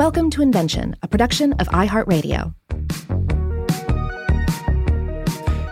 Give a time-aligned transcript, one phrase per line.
[0.00, 2.54] Welcome to Invention, a production of iHeartRadio.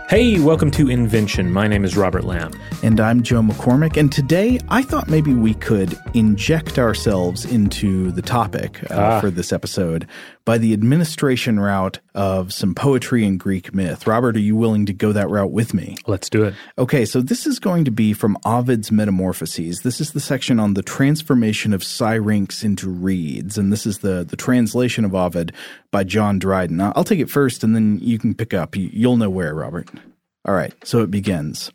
[0.07, 1.51] Hey, welcome to Invention.
[1.51, 2.51] My name is Robert Lamb.
[2.83, 3.97] And I'm Joe McCormick.
[3.97, 9.19] And today I thought maybe we could inject ourselves into the topic uh, ah.
[9.19, 10.07] for this episode
[10.49, 14.07] by the administration route of some poetry and Greek myth.
[14.07, 15.95] Robert, are you willing to go that route with me?
[16.07, 16.55] Let's do it.
[16.75, 19.81] Okay, so this is going to be from Ovid's Metamorphoses.
[19.81, 23.59] This is the section on the transformation of syrinx into reeds.
[23.59, 25.53] And this is the, the translation of Ovid
[25.91, 26.81] by John Dryden.
[26.81, 28.75] I'll take it first and then you can pick up.
[28.75, 29.87] You'll know where, Robert.
[30.45, 31.71] All right, so it begins.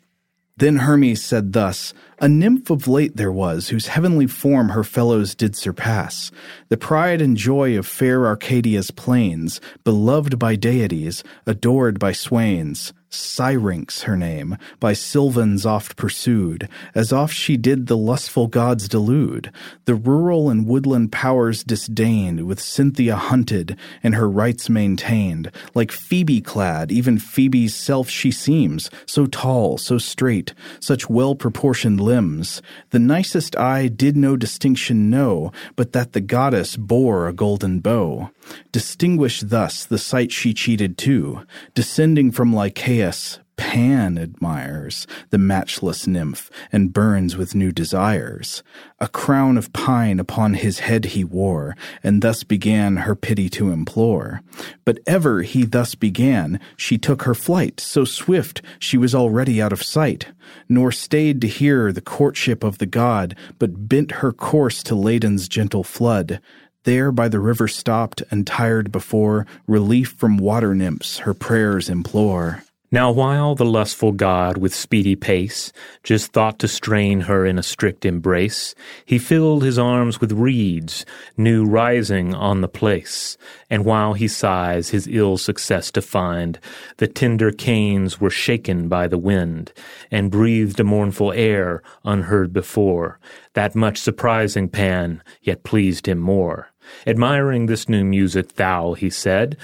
[0.57, 5.35] Then Hermes said thus, A nymph of late there was, whose heavenly form her fellows
[5.35, 6.31] did surpass,
[6.69, 12.93] the pride and joy of fair Arcadia's plains, beloved by deities, adored by swains.
[13.15, 19.51] Syrinx her name, by Sylvans oft pursued, as oft she did the lustful gods delude.
[19.85, 25.51] The rural and woodland powers disdained, with Cynthia hunted, and her rites maintained.
[25.73, 31.99] Like Phoebe clad, even Phoebe's self she seems, so tall, so straight, such well proportioned
[31.99, 32.61] limbs.
[32.89, 38.29] The nicest eye did no distinction know, but that the goddess bore a golden bow.
[38.71, 41.41] Distinguished thus the sight she cheated too,
[41.73, 48.63] descending from Lycaeus, Pan admires the matchless nymph and burns with new desires.
[48.99, 53.71] A crown of pine upon his head he wore, and thus began her pity to
[53.71, 54.41] implore.
[54.83, 59.73] But ever he thus began, she took her flight, so swift she was already out
[59.73, 60.27] of sight,
[60.67, 65.47] nor stayed to hear the courtship of the god, but bent her course to Ladon's
[65.47, 66.41] gentle flood.
[66.85, 72.63] There by the river stopped, and tired before, relief from water nymphs her prayers implore.
[72.91, 77.63] Now while the lustful god with speedy pace just thought to strain her in a
[77.63, 83.35] strict embrace, he filled his arms with reeds, new rising on the place,
[83.69, 86.59] and while he sighs his ill success to find,
[86.97, 89.73] the tender canes were shaken by the wind,
[90.11, 93.19] and breathed a mournful air unheard before,
[93.55, 96.69] that much surprising Pan, yet pleased him more.
[97.07, 99.57] Admiring this new music, thou, he said,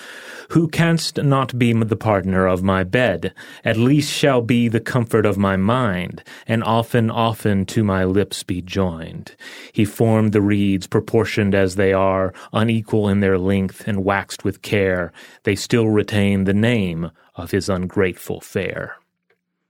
[0.50, 3.34] who canst not be the partner of my bed,
[3.64, 8.44] at least shall be the comfort of my mind, and often, often to my lips
[8.44, 9.36] be joined.
[9.72, 14.62] He formed the reeds proportioned as they are, unequal in their length, and waxed with
[14.62, 15.14] care.
[15.44, 18.98] They still retain the name of his ungrateful fair.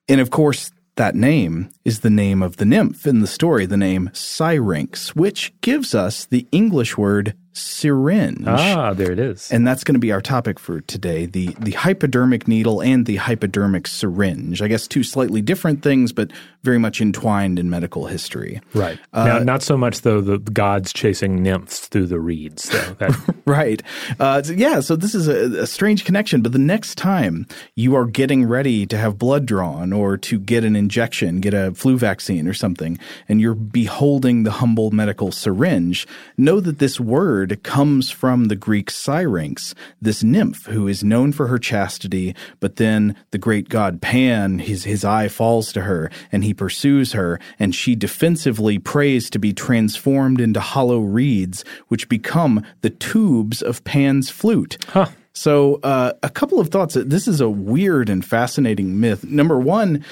[0.09, 3.77] And of course, that name is the name of the nymph in the story, the
[3.77, 8.43] name Syrinx, which gives us the English word syringe.
[8.47, 9.51] Ah, there it is.
[9.51, 13.17] And that's going to be our topic for today the, the hypodermic needle and the
[13.17, 14.61] hypodermic syringe.
[14.61, 16.31] I guess two slightly different things, but
[16.63, 18.61] very much entwined in medical history.
[18.73, 18.99] Right.
[19.13, 22.69] Uh, now, not so much, though, the gods chasing nymphs through the reeds.
[23.01, 23.35] That...
[23.45, 23.81] right.
[24.19, 28.05] Uh, yeah, so this is a, a strange connection, but the next time you are
[28.05, 32.47] getting ready to have blood drawn or to get an injection, get a flu vaccine
[32.47, 36.05] or something, and you're beholding the humble medical syringe,
[36.37, 41.31] know that this word word comes from the Greek Syrinx, this nymph who is known
[41.31, 46.11] for her chastity, but then the great god Pan, his, his eye falls to her,
[46.31, 52.09] and he pursues her, and she defensively prays to be transformed into hollow reeds, which
[52.09, 54.77] become the tubes of Pan's flute.
[54.89, 55.07] Huh.
[55.33, 56.93] So, uh, a couple of thoughts.
[56.93, 59.23] This is a weird and fascinating myth.
[59.23, 60.03] Number one,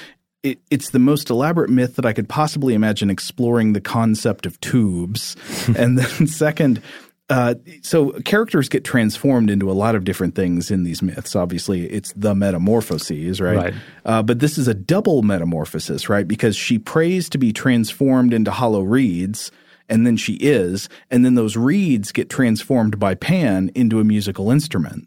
[0.42, 4.60] it, it's the most elaborate myth that I could possibly imagine exploring the concept of
[4.60, 5.36] tubes.
[5.76, 6.82] and then, second,
[7.30, 11.36] uh, so characters get transformed into a lot of different things in these myths.
[11.36, 13.56] Obviously, it's the metamorphoses, right?
[13.56, 13.74] right.
[14.04, 16.26] Uh, but this is a double metamorphosis, right?
[16.26, 19.52] Because she prays to be transformed into hollow reeds,
[19.88, 24.50] and then she is, and then those reeds get transformed by Pan into a musical
[24.50, 25.06] instrument.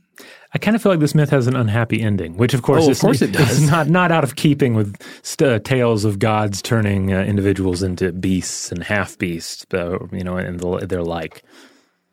[0.53, 2.91] I kind of feel like this myth has an unhappy ending, which of course, oh,
[2.91, 3.69] is, of course it does.
[3.69, 8.13] not not out of keeping with st- uh, tales of gods turning uh, individuals into
[8.13, 11.43] beasts and half beasts, you know, and the, their like.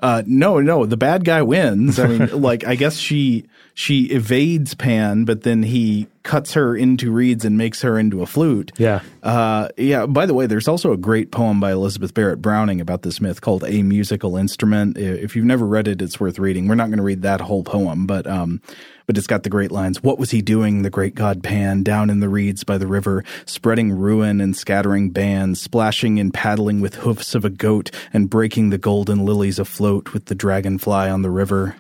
[0.00, 1.98] Uh, no, no, the bad guy wins.
[1.98, 3.46] I mean, like, I guess she
[3.80, 8.26] she evades Pan, but then he cuts her into reeds and makes her into a
[8.26, 8.72] flute.
[8.76, 9.00] Yeah.
[9.22, 10.04] Uh, yeah.
[10.04, 13.40] By the way, there's also a great poem by Elizabeth Barrett Browning about this myth
[13.40, 16.68] called "A Musical Instrument." If you've never read it, it's worth reading.
[16.68, 18.60] We're not going to read that whole poem, but um,
[19.06, 20.02] but it's got the great lines.
[20.02, 23.24] What was he doing, the great god Pan, down in the reeds by the river,
[23.46, 28.68] spreading ruin and scattering bands, splashing and paddling with hoofs of a goat, and breaking
[28.68, 31.76] the golden lilies afloat with the dragonfly on the river?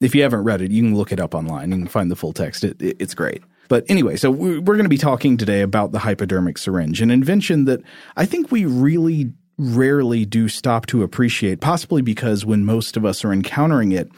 [0.00, 1.70] If you haven't read it, you can look it up online.
[1.70, 2.64] You can find the full text.
[2.64, 3.42] It, it, it's great.
[3.68, 7.64] But anyway, so we're going to be talking today about the hypodermic syringe, an invention
[7.64, 7.80] that
[8.16, 13.24] I think we really rarely do stop to appreciate, possibly because when most of us
[13.24, 14.08] are encountering it,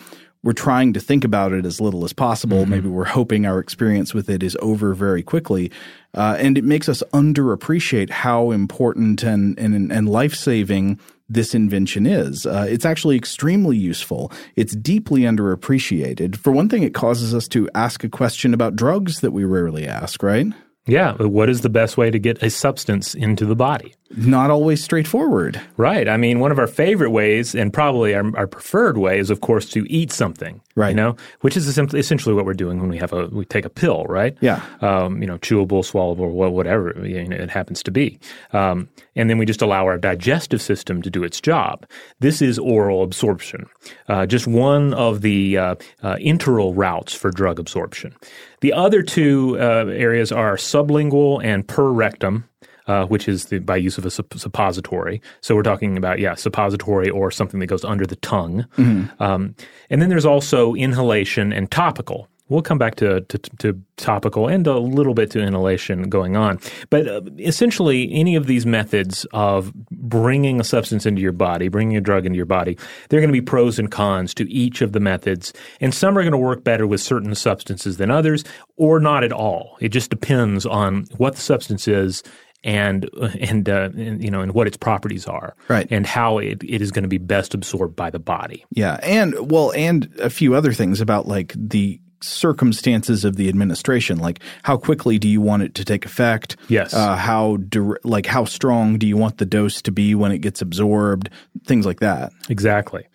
[0.42, 2.58] we're trying to think about it as little as possible.
[2.58, 2.70] Mm-hmm.
[2.70, 5.70] Maybe we're hoping our experience with it is over very quickly.
[6.14, 12.06] Uh, and it makes us underappreciate how important and, and, and life saving this invention
[12.06, 12.46] is.
[12.46, 14.32] Uh, it's actually extremely useful.
[14.56, 16.36] It's deeply underappreciated.
[16.36, 19.86] For one thing, it causes us to ask a question about drugs that we rarely
[19.86, 20.46] ask, right?
[20.86, 21.12] Yeah.
[21.14, 23.94] What is the best way to get a substance into the body?
[24.16, 25.60] Not always straightforward.
[25.76, 26.08] Right.
[26.08, 29.42] I mean, one of our favorite ways, and probably our, our preferred way, is of
[29.42, 30.62] course to eat something.
[30.78, 30.90] Right.
[30.90, 33.70] You know, which is essentially what we're doing when we have a we take a
[33.70, 34.36] pill, right?
[34.40, 34.64] Yeah.
[34.80, 38.20] Um, you know, chewable, swallowable, whatever you know, it happens to be,
[38.52, 41.84] um, and then we just allow our digestive system to do its job.
[42.20, 43.66] This is oral absorption,
[44.08, 48.14] uh, just one of the uh, uh, enteral routes for drug absorption.
[48.60, 52.44] The other two uh, areas are sublingual and per rectum.
[52.88, 55.20] Uh, which is the, by use of a supp- suppository.
[55.42, 58.64] So we're talking about, yeah, suppository or something that goes under the tongue.
[58.78, 59.22] Mm-hmm.
[59.22, 59.54] Um,
[59.90, 62.30] and then there's also inhalation and topical.
[62.48, 66.60] We'll come back to, to, to, topical and a little bit to inhalation going on.
[66.88, 71.96] But uh, essentially, any of these methods of bringing a substance into your body, bringing
[71.96, 74.80] a drug into your body, there are going to be pros and cons to each
[74.80, 75.52] of the methods.
[75.80, 78.44] And some are going to work better with certain substances than others,
[78.76, 79.76] or not at all.
[79.80, 82.22] It just depends on what the substance is
[82.64, 83.08] and
[83.40, 86.82] and, uh, and, you know and what its properties are, right, and how it, it
[86.82, 88.64] is going to be best absorbed by the body.
[88.70, 94.18] Yeah, and well, and a few other things about like the circumstances of the administration
[94.18, 96.56] like how quickly do you want it to take effect?
[96.68, 96.92] Yes.
[96.92, 97.58] Uh, how
[98.02, 101.30] like how strong do you want the dose to be when it gets absorbed?
[101.64, 102.32] Things like that.
[102.48, 103.06] Exactly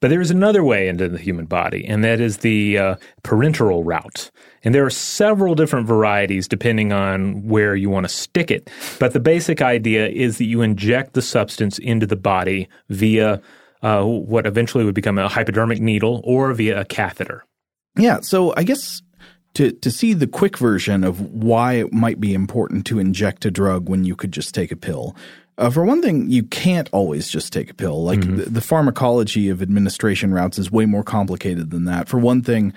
[0.00, 3.82] but there is another way into the human body and that is the uh, parenteral
[3.84, 4.30] route
[4.64, 9.12] and there are several different varieties depending on where you want to stick it but
[9.12, 13.40] the basic idea is that you inject the substance into the body via
[13.82, 17.44] uh, what eventually would become a hypodermic needle or via a catheter
[17.96, 19.02] yeah, so I guess
[19.54, 23.50] to to see the quick version of why it might be important to inject a
[23.50, 25.16] drug when you could just take a pill.
[25.60, 28.02] Uh, for one thing, you can't always just take a pill.
[28.02, 28.36] Like mm-hmm.
[28.36, 32.08] the, the pharmacology of administration routes is way more complicated than that.
[32.08, 32.72] For one thing,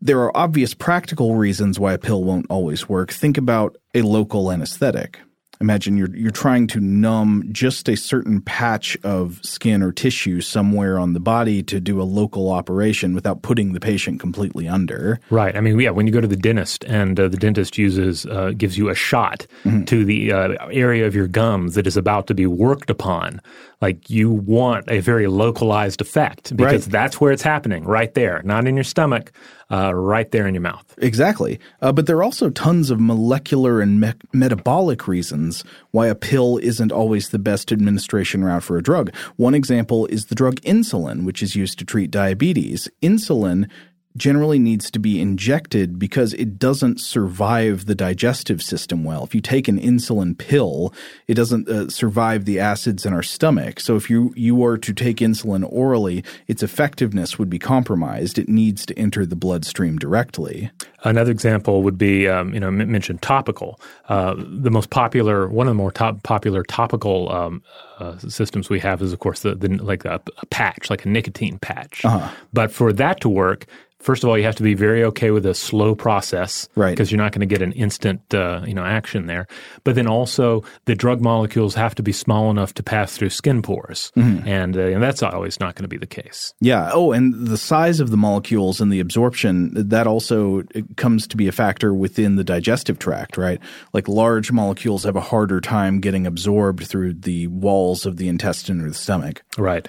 [0.00, 3.12] there are obvious practical reasons why a pill won't always work.
[3.12, 5.20] Think about a local anesthetic.
[5.60, 10.98] Imagine you're you're trying to numb just a certain patch of skin or tissue somewhere
[10.98, 15.18] on the body to do a local operation without putting the patient completely under.
[15.30, 15.56] Right.
[15.56, 15.90] I mean, yeah.
[15.90, 18.94] When you go to the dentist and uh, the dentist uses uh, gives you a
[18.94, 19.84] shot mm-hmm.
[19.84, 23.40] to the uh, area of your gums that is about to be worked upon,
[23.80, 26.92] like you want a very localized effect because right.
[26.92, 29.32] that's where it's happening, right there, not in your stomach,
[29.70, 30.94] uh, right there in your mouth.
[30.98, 31.58] Exactly.
[31.82, 36.58] Uh, but there are also tons of molecular and me- metabolic reasons why a pill
[36.58, 39.14] isn't always the best administration route for a drug.
[39.36, 42.88] One example is the drug insulin, which is used to treat diabetes.
[43.02, 43.68] Insulin
[44.16, 49.24] generally needs to be injected because it doesn't survive the digestive system well.
[49.24, 50.92] If you take an insulin pill,
[51.26, 53.80] it doesn't uh, survive the acids in our stomach.
[53.80, 58.38] So if you you were to take insulin orally, its effectiveness would be compromised.
[58.38, 60.70] It needs to enter the bloodstream directly.
[61.04, 63.80] Another example would be, um, you know, mentioned topical.
[64.08, 67.62] Uh, the most popular, one of the more top popular topical um,
[68.00, 71.08] uh, systems we have is, of course, the, the like a, a, patch, like a
[71.08, 72.04] nicotine patch.
[72.04, 72.28] Uh-huh.
[72.52, 73.66] But for that to work,
[74.06, 76.92] first of all, you have to be very okay with a slow process, right?
[76.92, 79.48] Because you're not going to get an instant, uh, you know, action there.
[79.82, 83.62] But then also, the drug molecules have to be small enough to pass through skin
[83.62, 84.46] pores, mm-hmm.
[84.46, 86.54] and, uh, and that's always not going to be the case.
[86.60, 86.90] Yeah.
[86.94, 90.62] Oh, and the size of the molecules and the absorption that also
[90.96, 93.60] comes to be a factor within the digestive tract, right?
[93.92, 98.80] Like large molecules have a harder time getting absorbed through the walls of the intestine
[98.80, 99.42] or the stomach.
[99.58, 99.88] Right.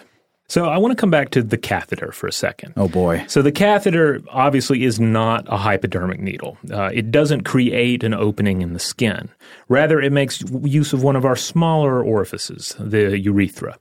[0.49, 2.73] So I want to come back to the catheter for a second.
[2.77, 3.25] Oh boy.
[3.27, 6.57] So the catheter obviously is not a hypodermic needle.
[6.71, 9.29] Uh, it doesn't create an opening in the skin.
[9.67, 13.77] Rather, it makes use of one of our smaller orifices, the urethra.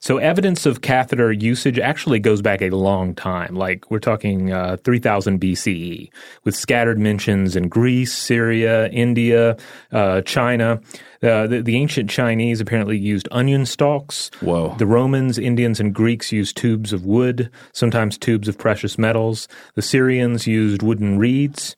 [0.00, 3.54] So evidence of catheter usage actually goes back a long time.
[3.54, 6.10] Like we're talking uh, 3000 BCE,
[6.44, 9.56] with scattered mentions in Greece, Syria, India,
[9.92, 10.80] uh, China.
[11.20, 14.30] Uh, the, the, ancient Chinese apparently used onion stalks.
[14.40, 14.76] Whoa.
[14.78, 19.48] The Romans, Indians, and Greeks used tubes of wood, sometimes tubes of precious metals.
[19.74, 21.74] The Syrians used wooden reeds.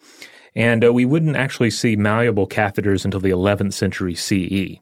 [0.55, 4.79] And uh, we wouldn't actually see malleable catheters until the 11th century CE.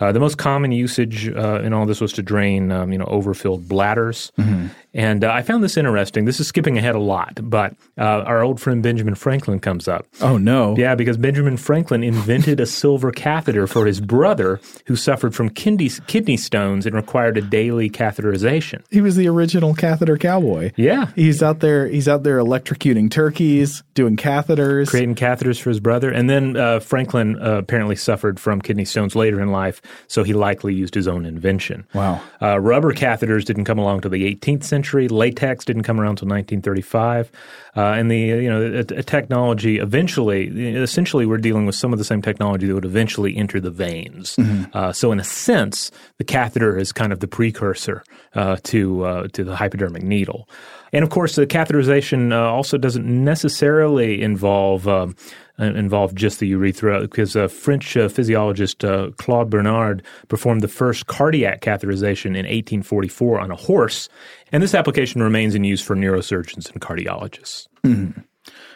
[0.00, 3.04] Uh, the most common usage uh, in all this was to drain, um, you know,
[3.04, 4.32] overfilled bladders.
[4.38, 4.68] Mm-hmm.
[4.92, 6.24] And uh, I found this interesting.
[6.24, 10.06] This is skipping ahead a lot, but uh, our old friend Benjamin Franklin comes up.
[10.20, 10.76] Oh, no.
[10.76, 15.90] Yeah, because Benjamin Franklin invented a silver catheter for his brother who suffered from kidney,
[16.06, 18.82] kidney stones and required a daily catheterization.
[18.90, 20.72] He was the original catheter cowboy.
[20.76, 21.10] Yeah.
[21.14, 24.88] He's out there he's out there electrocuting turkeys, doing catheters.
[24.88, 26.10] Creating catheters for his brother.
[26.10, 30.32] And then uh, Franklin uh, apparently suffered from kidney stones later in life, so he
[30.32, 31.86] likely used his own invention.
[31.94, 32.20] Wow.
[32.42, 35.08] Uh, rubber catheters didn't come along until the 18th century century.
[35.08, 37.30] Latex didn't come around until 1935,
[37.76, 41.98] uh, and the you know a, a technology eventually, essentially, we're dealing with some of
[41.98, 44.36] the same technology that would eventually enter the veins.
[44.36, 44.76] Mm-hmm.
[44.76, 48.02] Uh, so, in a sense, the catheter is kind of the precursor
[48.34, 50.48] uh, to uh, to the hypodermic needle.
[50.92, 55.14] And of course, the catheterization uh, also doesn't necessarily involve um,
[55.60, 61.06] involved just the urethra because a French uh, physiologist uh, Claude Bernard performed the first
[61.06, 64.08] cardiac catheterization in 1844 on a horse,
[64.52, 67.68] and this application remains in use for neurosurgeons and cardiologists.
[67.84, 68.20] Mm-hmm.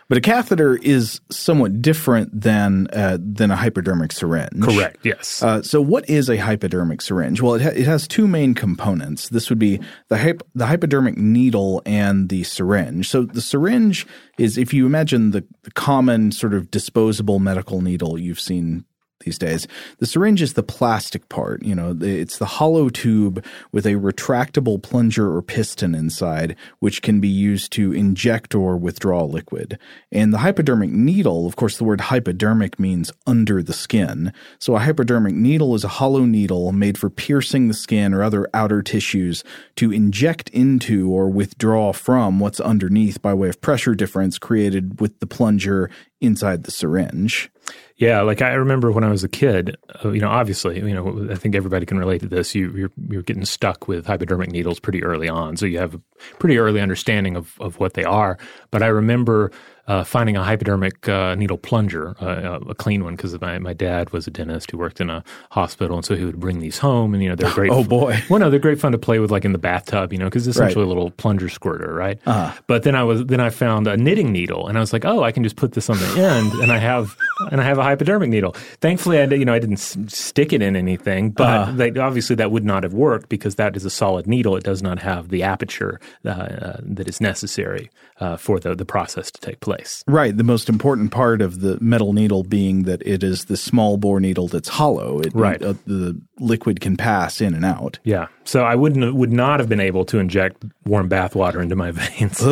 [0.09, 4.62] But a catheter is somewhat different than uh, than a hypodermic syringe.
[4.62, 4.99] Correct.
[5.02, 5.42] Yes.
[5.42, 7.40] Uh, so, what is a hypodermic syringe?
[7.40, 9.30] Well, it, ha- it has two main components.
[9.30, 13.09] This would be the hyp- the hypodermic needle and the syringe.
[13.09, 14.06] So, the syringe
[14.38, 18.85] is if you imagine the, the common sort of disposable medical needle you've seen
[19.25, 19.66] these days.
[19.99, 21.62] The syringe is the plastic part.
[21.62, 27.21] You know, it's the hollow tube with a retractable plunger or piston inside, which can
[27.21, 29.78] be used to inject or withdraw liquid.
[30.12, 34.33] And the hypodermic needle, of course, the word hypodermic means under the skin.
[34.59, 38.49] So a hypodermic needle is a hollow needle made for piercing the skin or other
[38.54, 39.45] outer tissues
[39.76, 45.19] to inject into or withdraw from what's underneath by way of pressure difference created with
[45.21, 45.90] the plunger
[46.21, 47.50] inside the syringe.
[47.97, 51.28] Yeah, like I remember when I was a kid, uh, you know, obviously, you know,
[51.30, 52.52] I think everybody can relate to this.
[52.54, 56.00] You, you're, you're getting stuck with hypodermic needles pretty early on, so you have a
[56.40, 58.37] pretty early understanding of, of what they are.
[58.73, 59.52] But I remember
[59.87, 64.11] uh, finding a hypodermic uh, needle plunger, uh, a clean one, because my, my dad
[64.11, 67.12] was a dentist who worked in a hospital, and so he would bring these home,
[67.12, 67.71] and you know they're great.
[67.71, 68.19] oh boy!
[68.31, 70.47] Well, no, they're great fun to play with, like in the bathtub, you know, because
[70.47, 70.87] it's essentially right.
[70.87, 72.19] a little plunger squirter, right?
[72.26, 72.59] Uh-huh.
[72.67, 75.23] But then I was then I found a knitting needle, and I was like, oh,
[75.23, 77.17] I can just put this on the end, and I have
[77.50, 78.53] and I have a hypodermic needle.
[78.81, 81.73] Thankfully, I you know I didn't s- stick it in anything, but uh-huh.
[81.73, 84.57] they, obviously that would not have worked because that is a solid needle.
[84.57, 88.87] It does not have the aperture uh, uh, that is necessary uh, for the the
[88.87, 89.74] process to take place.
[90.07, 90.37] Right.
[90.37, 94.21] The most important part of the metal needle being that it is the small bore
[94.21, 95.21] needle that's hollow.
[95.21, 95.62] It, right.
[95.62, 97.99] Uh, the liquid can pass in and out.
[98.04, 98.28] Yeah.
[98.45, 101.90] So I wouldn't would not have been able to inject warm bath water into my
[101.93, 102.43] veins,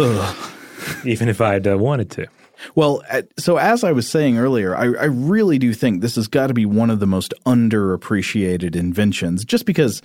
[1.05, 2.26] even if I'd uh, wanted to.
[2.75, 3.02] Well,
[3.38, 6.55] so as I was saying earlier, I, I really do think this has got to
[6.55, 10.02] be one of the most underappreciated inventions, just because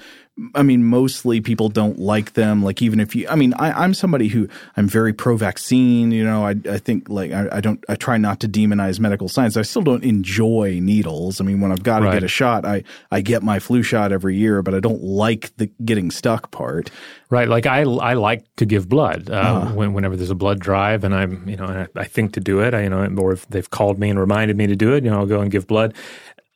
[0.53, 2.63] I mean, mostly people don't like them.
[2.63, 6.12] Like, even if you, I mean, I, am somebody who I'm very pro vaccine.
[6.12, 9.29] You know, I, I think like I, I, don't, I try not to demonize medical
[9.29, 9.58] science.
[9.58, 11.41] I still don't enjoy needles.
[11.41, 12.13] I mean, when I've got to right.
[12.13, 15.56] get a shot, I, I get my flu shot every year, but I don't like
[15.58, 16.91] the getting stuck part.
[17.29, 17.48] Right.
[17.48, 19.74] Like I, I like to give blood uh, uh-huh.
[19.74, 22.60] when, whenever there's a blood drive, and I'm, you know, I, I think to do
[22.60, 22.74] it.
[22.74, 25.10] I, you know, or if they've called me and reminded me to do it, you
[25.10, 25.96] know, I'll go and give blood.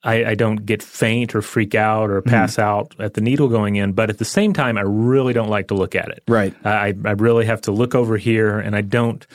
[0.04, 2.64] I, I, don't get faint or freak out or pass mm.
[2.64, 5.68] out at the needle going in, but at the same time, I really don't like
[5.68, 6.24] to look at it.
[6.28, 6.56] Right.
[6.66, 9.26] I, I really have to look over here, and I don't.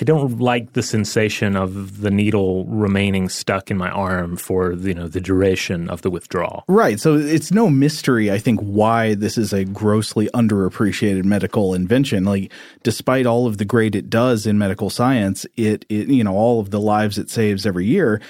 [0.00, 4.94] I don't like the sensation of the needle remaining stuck in my arm for you
[4.94, 6.64] know the duration of the withdrawal.
[6.66, 6.98] Right.
[6.98, 12.24] So it's no mystery, I think, why this is a grossly underappreciated medical invention.
[12.24, 12.50] Like,
[12.82, 16.58] despite all of the great it does in medical science, it, it you know all
[16.58, 18.20] of the lives it saves every year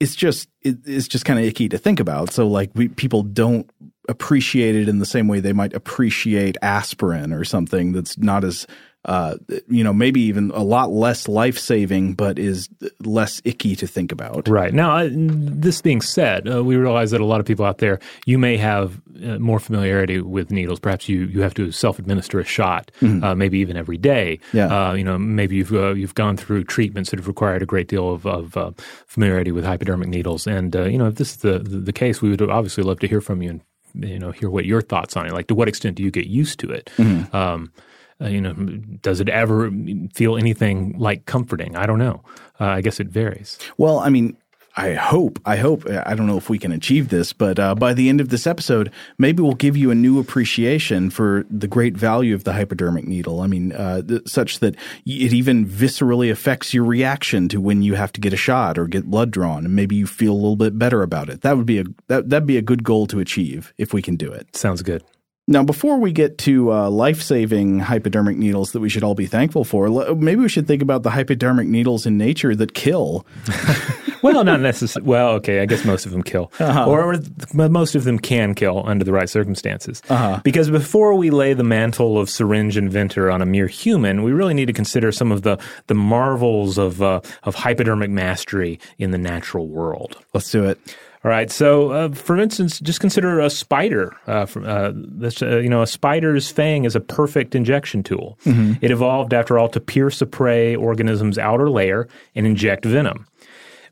[0.00, 2.32] it's just it, it's just kind of icky to think about.
[2.32, 3.70] So like we people don't
[4.08, 8.66] appreciate it in the same way they might appreciate aspirin or something that's not as
[9.06, 9.36] uh,
[9.68, 12.68] you know, maybe even a lot less life saving, but is
[13.00, 14.46] less icky to think about.
[14.46, 14.74] Right.
[14.74, 17.98] Now, uh, this being said, uh, we realize that a lot of people out there,
[18.26, 20.78] you may have uh, more familiarity with needles.
[20.78, 23.24] Perhaps you, you have to self administer a shot, mm-hmm.
[23.24, 24.38] Uh, maybe even every day.
[24.52, 24.66] Yeah.
[24.66, 28.12] Uh, you know, maybe you've you've gone through treatments that have required a great deal
[28.12, 28.74] of, of
[29.06, 30.46] familiarity with hypodermic needles.
[30.46, 33.08] And you know, if this is the, the, the case, we would obviously love to
[33.08, 33.60] hear from you and
[33.94, 35.32] you know hear what your thoughts on it.
[35.32, 36.90] Like, to what extent do you get used to it?
[36.96, 37.34] Mm-hmm.
[37.34, 37.72] Um,
[38.20, 38.52] uh, you know,
[39.02, 39.70] does it ever
[40.14, 41.76] feel anything like comforting?
[41.76, 42.22] I don't know.
[42.60, 43.58] Uh, I guess it varies.
[43.78, 44.36] Well, I mean,
[44.76, 47.92] I hope, I hope, I don't know if we can achieve this, but uh, by
[47.92, 51.96] the end of this episode, maybe we'll give you a new appreciation for the great
[51.96, 53.40] value of the hypodermic needle.
[53.40, 57.94] I mean, uh, th- such that it even viscerally affects your reaction to when you
[57.94, 60.56] have to get a shot or get blood drawn, and maybe you feel a little
[60.56, 61.40] bit better about it.
[61.40, 64.14] That would be a that that'd be a good goal to achieve if we can
[64.14, 64.54] do it.
[64.54, 65.02] Sounds good.
[65.50, 69.26] Now, before we get to uh, life saving hypodermic needles that we should all be
[69.26, 73.26] thankful for, maybe we should think about the hypodermic needles in nature that kill.
[74.22, 75.08] well, not necessarily.
[75.08, 76.88] Well, okay, I guess most of them kill, uh-huh.
[76.88, 80.02] or, or, most of them can kill under the right circumstances.
[80.08, 80.40] Uh-huh.
[80.44, 84.54] Because before we lay the mantle of syringe inventor on a mere human, we really
[84.54, 89.18] need to consider some of the the marvels of uh, of hypodermic mastery in the
[89.18, 90.16] natural world.
[90.32, 90.78] Let's do it.
[91.22, 91.50] All right.
[91.50, 94.16] So, uh, for instance, just consider a spider.
[94.26, 98.38] Uh, uh, this, uh, you know, a spider's fang is a perfect injection tool.
[98.46, 98.82] Mm-hmm.
[98.82, 103.26] It evolved, after all, to pierce a prey organism's outer layer and inject venom.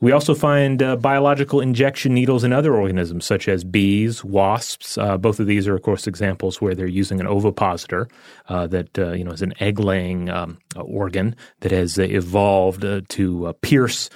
[0.01, 4.97] We also find uh, biological injection needles in other organisms, such as bees, wasps.
[4.97, 8.09] Uh, both of these are, of course, examples where they're using an ovipositor
[8.49, 14.09] uh, that uh, you know is an egg-laying um, organ that has evolved to pierce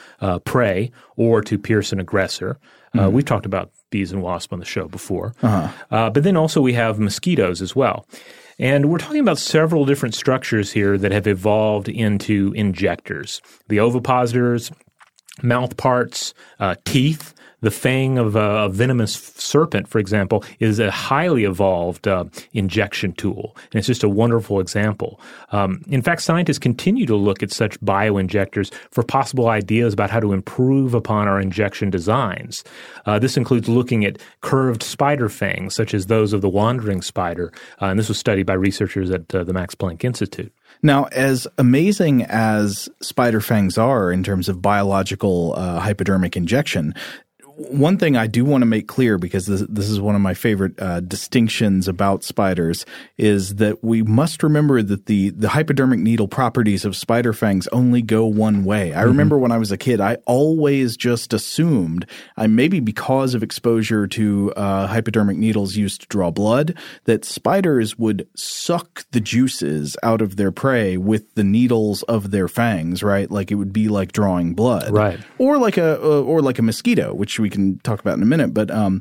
[0.45, 2.59] prey or to pierce an aggressor.
[2.95, 3.13] Uh, mm-hmm.
[3.13, 5.35] we've talked about bees and wasps on the show before.
[5.43, 5.73] Uh-huh.
[5.91, 8.07] Uh, but then also we have mosquitoes as well.
[8.59, 13.41] And we're talking about several different structures here that have evolved into injectors.
[13.69, 14.71] The ovipositors,
[15.43, 21.45] mouth parts, uh, teeth, the fang of a, venomous serpent, for example, is a highly
[21.45, 23.57] evolved uh, injection tool.
[23.73, 25.21] And it's just a wonderful example.
[25.51, 30.21] Um, in fact, scientists continue to look at such bioinjectors for possible ideas about how
[30.21, 32.65] to improve upon our injection designs.
[33.07, 37.53] Uh, this includes looking at curved spider fangs, such as those of the wandering spider.
[37.81, 40.53] Uh, and this was studied by researchers at uh, the Max Planck Institute.
[40.83, 46.95] Now, as amazing as spider fangs are in terms of biological uh, hypodermic injection,
[47.57, 50.35] one thing I do want to make clear because this, this is one of my
[50.35, 52.87] favorite uh, distinctions about spiders
[53.19, 58.01] is that we must remember that the the hypodermic needle properties of spider fangs only
[58.01, 58.93] go one way.
[58.93, 59.09] I mm-hmm.
[59.09, 62.07] remember when I was a kid, I always just assumed,
[62.37, 67.99] I maybe because of exposure to uh, hypodermic needles used to draw blood, that spiders
[67.99, 73.31] would suck the juices out of their prey with the needles of their fangs, right?
[73.31, 75.21] Like it would be like drawing blood, right?
[75.39, 78.27] Or like a uh, or like a mosquito, which we can talk about in a
[78.27, 78.55] minute.
[78.55, 79.01] But um,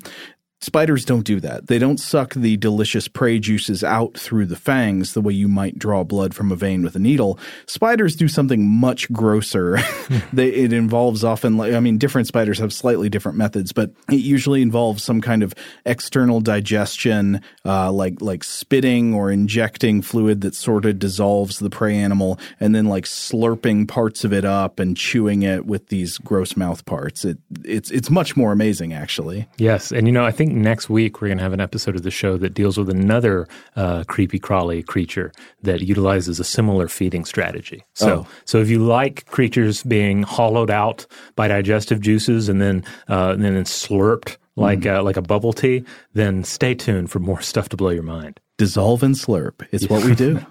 [0.61, 1.67] Spiders don't do that.
[1.67, 5.79] They don't suck the delicious prey juices out through the fangs the way you might
[5.79, 7.39] draw blood from a vein with a needle.
[7.65, 9.79] Spiders do something much grosser.
[10.33, 14.61] they, it involves often, I mean, different spiders have slightly different methods, but it usually
[14.61, 20.85] involves some kind of external digestion, uh, like like spitting or injecting fluid that sort
[20.85, 25.41] of dissolves the prey animal, and then like slurping parts of it up and chewing
[25.41, 27.25] it with these gross mouth parts.
[27.25, 29.47] It it's it's much more amazing, actually.
[29.57, 31.95] Yes, and you know, I think think next week we're going to have an episode
[31.95, 35.31] of the show that deals with another uh, creepy crawly creature
[35.63, 37.83] that utilizes a similar feeding strategy.
[37.93, 38.27] So, oh.
[38.45, 43.43] so if you like creatures being hollowed out by digestive juices and then uh, and
[43.43, 44.97] then slurped like mm.
[44.97, 48.39] uh, like a bubble tea, then stay tuned for more stuff to blow your mind.
[48.57, 49.65] Dissolve and slurp.
[49.71, 50.45] It's what we do.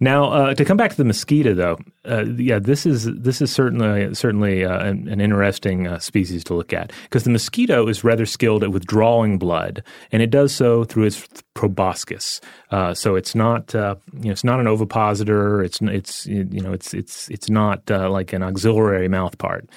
[0.00, 3.52] Now, uh, to come back to the mosquito, though, uh, yeah, this is this is
[3.52, 8.02] certainly certainly uh, an, an, interesting uh, species to look at because the mosquito is
[8.02, 12.40] rather skilled at withdrawing blood, and it does so through its proboscis.
[12.70, 15.62] Uh, so it's not uh, you know it's not an ovipositor.
[15.62, 19.68] It's it's you know it's it's it's not like an auxiliary mouth part.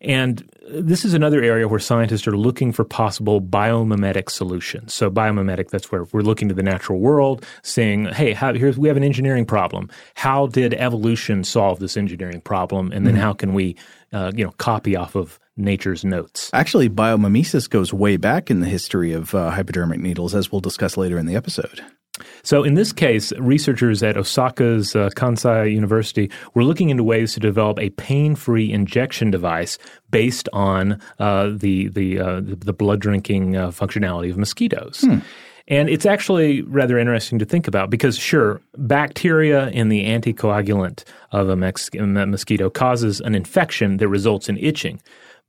[0.00, 4.94] And this is another area where scientists are looking for possible biomimetic solutions.
[4.94, 8.88] So biomimetic, that's where we're looking to the natural world, saying, "Hey, how, here's we
[8.88, 9.90] have an engineering problem.
[10.14, 12.92] How did evolution solve this engineering problem?
[12.92, 13.22] And then mm-hmm.
[13.22, 13.76] how can we,
[14.12, 18.68] uh, you know, copy off of nature's notes?" Actually, biomimesis goes way back in the
[18.68, 21.82] history of uh, hypodermic needles, as we'll discuss later in the episode.
[22.42, 27.40] So, in this case, researchers at Osaka's uh, Kansai University were looking into ways to
[27.40, 29.78] develop a pain-free injection device
[30.10, 35.00] based on uh, the the uh, the blood drinking uh, functionality of mosquitoes.
[35.00, 35.18] Hmm.
[35.70, 41.50] And it's actually rather interesting to think about because, sure, bacteria in the anticoagulant of
[41.50, 44.98] a, mex- a mosquito causes an infection that results in itching.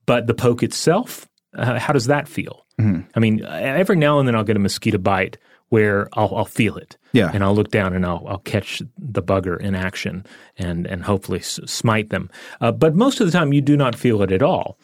[0.06, 2.66] But the poke itself, uh, how does that feel?
[2.82, 3.02] Mm-hmm.
[3.16, 5.38] I mean, every now and then I'll get a mosquito bite
[5.70, 6.98] where I'll, I'll feel it.
[7.12, 7.32] Yeah.
[7.34, 10.26] And I'll look down and I'll, I'll catch the bugger in action
[10.58, 12.30] and, and hopefully s- smite them.
[12.62, 14.78] Uh, but most of the time, you do not feel it at all.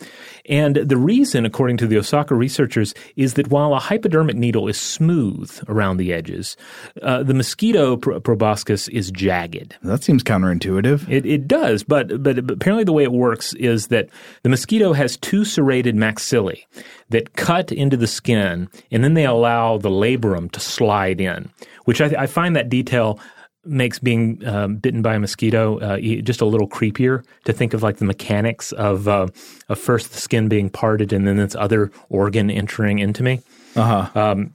[0.47, 4.79] And the reason, according to the Osaka researchers, is that while a hypodermic needle is
[4.79, 6.55] smooth around the edges,
[7.01, 9.75] uh, the mosquito pr- proboscis is jagged.
[9.83, 11.09] That seems counterintuitive.
[11.09, 14.09] It, it does, but, but apparently the way it works is that
[14.43, 16.63] the mosquito has two serrated maxillae
[17.09, 21.51] that cut into the skin, and then they allow the labrum to slide in,
[21.85, 23.19] which I, I find that detail
[23.63, 27.81] makes being um, bitten by a mosquito uh, just a little creepier to think of
[27.81, 29.27] like the mechanics of, uh,
[29.69, 33.41] of first the skin being parted and then this other organ entering into me.
[33.75, 34.09] Uh-huh.
[34.13, 34.53] Um,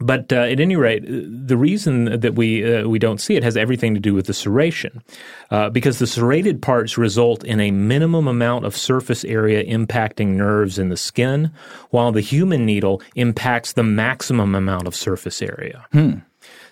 [0.00, 3.56] But uh, at any rate, the reason that we uh, we don't see it has
[3.56, 5.02] everything to do with the serration,
[5.50, 10.78] uh, because the serrated parts result in a minimum amount of surface area impacting nerves
[10.78, 11.50] in the skin,
[11.90, 15.84] while the human needle impacts the maximum amount of surface area.
[15.90, 16.22] Hmm.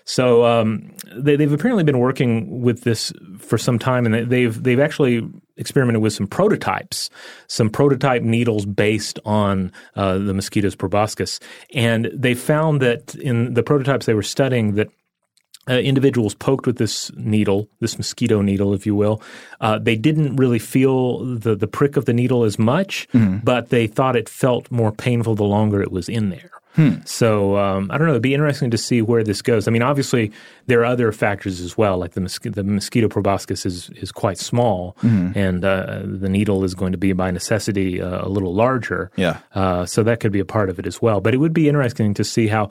[0.06, 4.80] So um, they, have apparently been working with this for some time, and they've they've
[4.80, 7.10] actually experimented with some prototypes,
[7.48, 11.40] some prototype needles based on uh, the mosquitoes proboscis,
[11.74, 14.88] and they found that in the prototypes they were studying that
[15.68, 19.20] uh, individuals poked with this needle, this mosquito needle, if you will,
[19.60, 23.38] uh, they didn't really feel the, the prick of the needle as much, mm-hmm.
[23.38, 26.50] but they thought it felt more painful the longer it was in there.
[26.76, 26.96] Hmm.
[27.04, 28.12] So um, I don't know.
[28.12, 29.66] It'd be interesting to see where this goes.
[29.66, 30.30] I mean, obviously
[30.66, 31.98] there are other factors as well.
[31.98, 35.36] Like the mosquito, the mosquito proboscis is is quite small, mm-hmm.
[35.36, 39.10] and uh, the needle is going to be by necessity uh, a little larger.
[39.16, 39.38] Yeah.
[39.54, 41.20] Uh, so that could be a part of it as well.
[41.20, 42.68] But it would be interesting to see how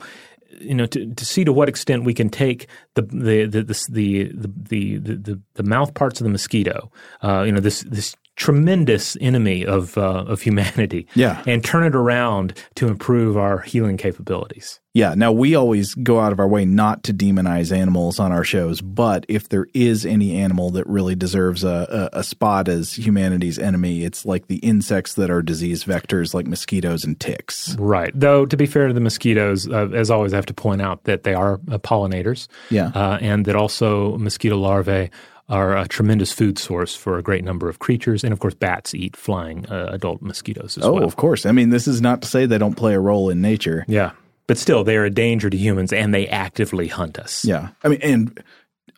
[0.60, 3.84] you know, to, to see to what extent we can take the the the the
[3.90, 6.90] the the, the, the mouth parts of the mosquito,
[7.22, 11.42] uh, you know, this this tremendous enemy of uh, of humanity, yeah.
[11.46, 14.80] and turn it around to improve our healing capabilities.
[14.96, 15.14] Yeah.
[15.14, 18.80] Now we always go out of our way not to demonize animals on our shows,
[18.80, 23.58] but if there is any animal that really deserves a, a, a spot as humanity's
[23.58, 27.76] enemy, it's like the insects that are disease vectors, like mosquitoes and ticks.
[27.78, 28.10] Right.
[28.18, 31.04] Though to be fair to the mosquitoes, uh, as always, I have to point out
[31.04, 32.48] that they are uh, pollinators.
[32.70, 32.90] Yeah.
[32.94, 35.10] Uh, and that also mosquito larvae
[35.48, 38.24] are a tremendous food source for a great number of creatures.
[38.24, 41.04] And of course, bats eat flying uh, adult mosquitoes as oh, well.
[41.04, 41.46] Oh, of course.
[41.46, 43.84] I mean, this is not to say they don't play a role in nature.
[43.86, 44.12] Yeah.
[44.48, 47.44] But still, they are a danger to humans and they actively hunt us.
[47.44, 47.70] Yeah.
[47.82, 48.44] I mean, and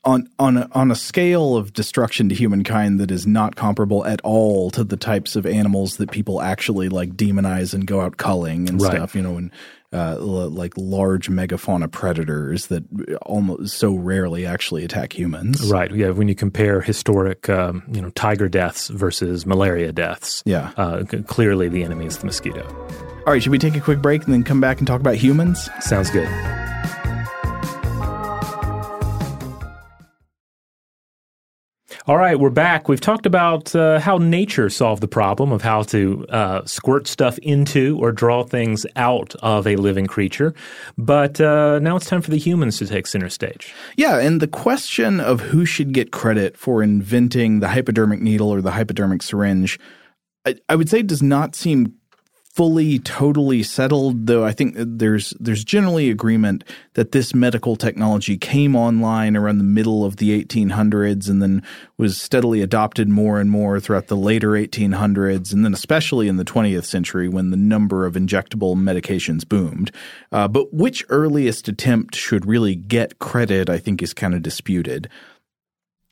[0.09, 4.21] on on a, on a scale of destruction to humankind that is not comparable at
[4.23, 8.69] all to the types of animals that people actually like demonize and go out culling
[8.69, 8.93] and right.
[8.93, 9.15] stuff.
[9.15, 9.51] You know, and
[9.93, 12.85] uh, like large megafauna predators that
[13.23, 15.71] almost so rarely actually attack humans.
[15.71, 15.95] Right.
[15.95, 16.11] Yeah.
[16.11, 21.69] When you compare historic, um, you know, tiger deaths versus malaria deaths, yeah, uh, clearly
[21.69, 22.67] the enemy is the mosquito.
[23.27, 23.43] All right.
[23.43, 25.69] Should we take a quick break and then come back and talk about humans?
[25.81, 26.29] Sounds good.
[32.09, 32.89] All right, we're back.
[32.89, 37.37] We've talked about uh, how nature solved the problem of how to uh, squirt stuff
[37.41, 40.55] into or draw things out of a living creature.
[40.97, 43.75] But uh, now it's time for the humans to take center stage.
[43.99, 48.63] Yeah, and the question of who should get credit for inventing the hypodermic needle or
[48.63, 49.79] the hypodermic syringe,
[50.47, 51.93] I, I would say does not seem
[52.59, 58.75] fully totally settled though i think there's there's generally agreement that this medical technology came
[58.75, 61.63] online around the middle of the 1800s and then
[61.99, 66.45] was steadily adopted more and more throughout the later 1800s and then especially in the
[66.45, 69.93] 20th century when the number of injectable medications boomed.
[70.33, 75.09] Uh, but which earliest attempt should really get credit i think is kind of disputed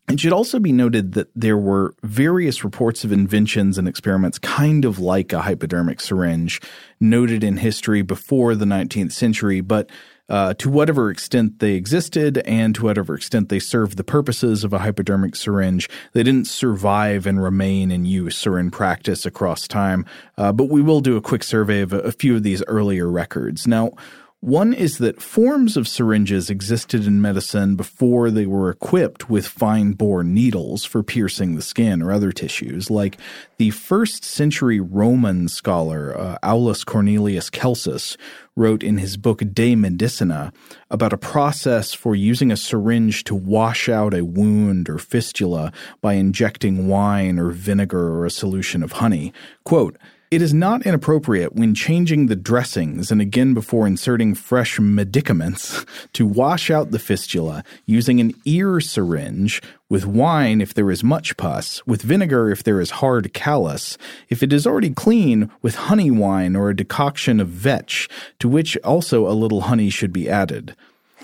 [0.08, 4.84] it should also be noted that there were various reports of inventions and experiments kind
[4.84, 6.60] of like a hypodermic syringe
[7.00, 9.90] noted in history before the 19th century, but
[10.28, 14.72] uh, to whatever extent they existed and to whatever extent they served the purposes of
[14.72, 20.04] a hypodermic syringe, they didn't survive and remain in use or in practice across time.
[20.36, 23.08] Uh, but we will do a quick survey of a, a few of these earlier
[23.08, 23.66] records.
[23.66, 23.92] Now,
[24.40, 29.92] one is that forms of syringes existed in medicine before they were equipped with fine
[29.92, 32.90] bore needles for piercing the skin or other tissues.
[32.90, 33.18] Like
[33.56, 38.16] the first century Roman scholar, uh, Aulus Cornelius Celsus,
[38.54, 40.52] wrote in his book De Medicina
[40.90, 46.12] about a process for using a syringe to wash out a wound or fistula by
[46.12, 49.32] injecting wine or vinegar or a solution of honey.
[49.64, 49.96] Quote,
[50.30, 56.26] it is not inappropriate when changing the dressings and again before inserting fresh medicaments to
[56.26, 61.86] wash out the fistula using an ear syringe with wine if there is much pus,
[61.86, 63.96] with vinegar if there is hard callus,
[64.28, 68.08] if it is already clean, with honey wine or a decoction of vetch,
[68.40, 70.74] to which also a little honey should be added.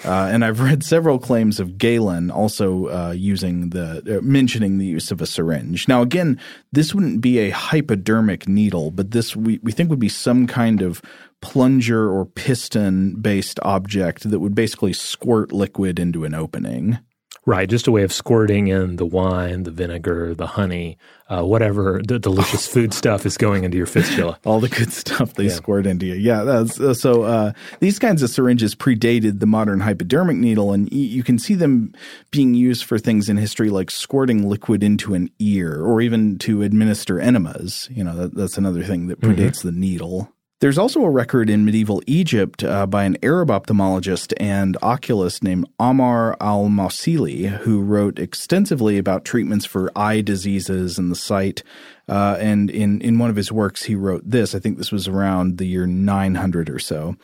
[0.05, 4.87] Uh, and I've read several claims of Galen also uh, using the uh, mentioning the
[4.87, 5.87] use of a syringe.
[5.87, 6.41] Now, again,
[6.73, 10.83] this wouldn't be a hypodermic needle, but this we, we think would be some kind
[10.83, 11.03] of
[11.41, 16.99] plunger or piston based object that would basically squirt liquid into an opening.
[17.45, 20.97] Right, just a way of squirting in the wine, the vinegar, the honey,
[21.29, 24.39] uh, whatever the delicious food stuff is going into your fistula.
[24.45, 25.51] All the good stuff they yeah.
[25.51, 26.15] squirt into you.
[26.15, 30.85] Yeah, that's, uh, so uh, these kinds of syringes predated the modern hypodermic needle, and
[30.93, 31.93] y- you can see them
[32.31, 36.63] being used for things in history like squirting liquid into an ear, or even to
[36.63, 37.89] administer enemas.
[37.91, 39.33] You know, that, that's another thing that mm-hmm.
[39.33, 39.69] predates mm-hmm.
[39.69, 40.33] the needle.
[40.63, 45.67] There's also a record in medieval Egypt uh, by an Arab ophthalmologist and oculist named
[45.81, 51.65] Amar al Mawsili, who wrote extensively about treatments for eye diseases and the sight.
[52.09, 54.55] Uh, and in, in one of his works, he wrote this.
[54.55, 57.17] I think this was around the year 900 or so.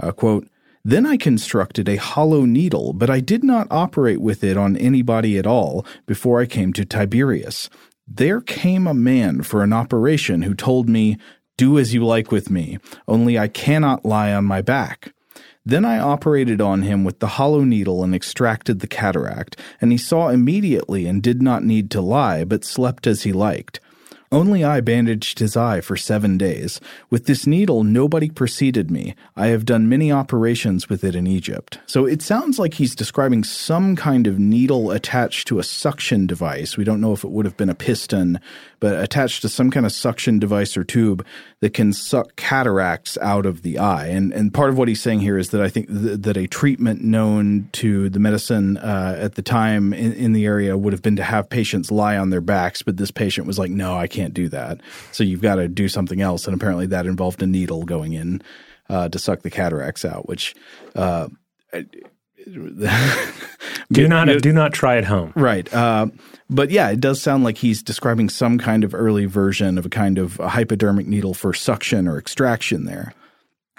[0.00, 0.48] Uh, quote,
[0.82, 5.36] then I constructed a hollow needle, but I did not operate with it on anybody
[5.36, 7.68] at all before I came to Tiberias.
[8.08, 11.18] There came a man for an operation who told me,
[11.56, 15.12] do as you like with me, only I cannot lie on my back.
[15.64, 19.98] Then I operated on him with the hollow needle and extracted the cataract, and he
[19.98, 23.80] saw immediately and did not need to lie, but slept as he liked.
[24.32, 26.80] Only I bandaged his eye for seven days.
[27.10, 29.14] With this needle, nobody preceded me.
[29.36, 31.78] I have done many operations with it in Egypt.
[31.86, 36.76] So it sounds like he's describing some kind of needle attached to a suction device.
[36.76, 38.40] We don't know if it would have been a piston,
[38.80, 41.24] but attached to some kind of suction device or tube
[41.60, 44.06] that can suck cataracts out of the eye.
[44.06, 46.46] And and part of what he's saying here is that I think th- that a
[46.46, 51.02] treatment known to the medicine uh, at the time in, in the area would have
[51.02, 54.06] been to have patients lie on their backs, but this patient was like, no, I
[54.06, 54.80] can't do that.
[55.12, 56.46] So you've got to do something else.
[56.46, 58.42] And apparently that involved a needle going in
[58.88, 60.54] uh, to suck the cataracts out, which.
[60.94, 61.28] Uh,
[63.92, 65.32] do not do not try at home.
[65.34, 65.72] Right.
[65.72, 66.06] Uh,
[66.48, 69.88] but yeah, it does sound like he's describing some kind of early version of a
[69.88, 73.12] kind of a hypodermic needle for suction or extraction there.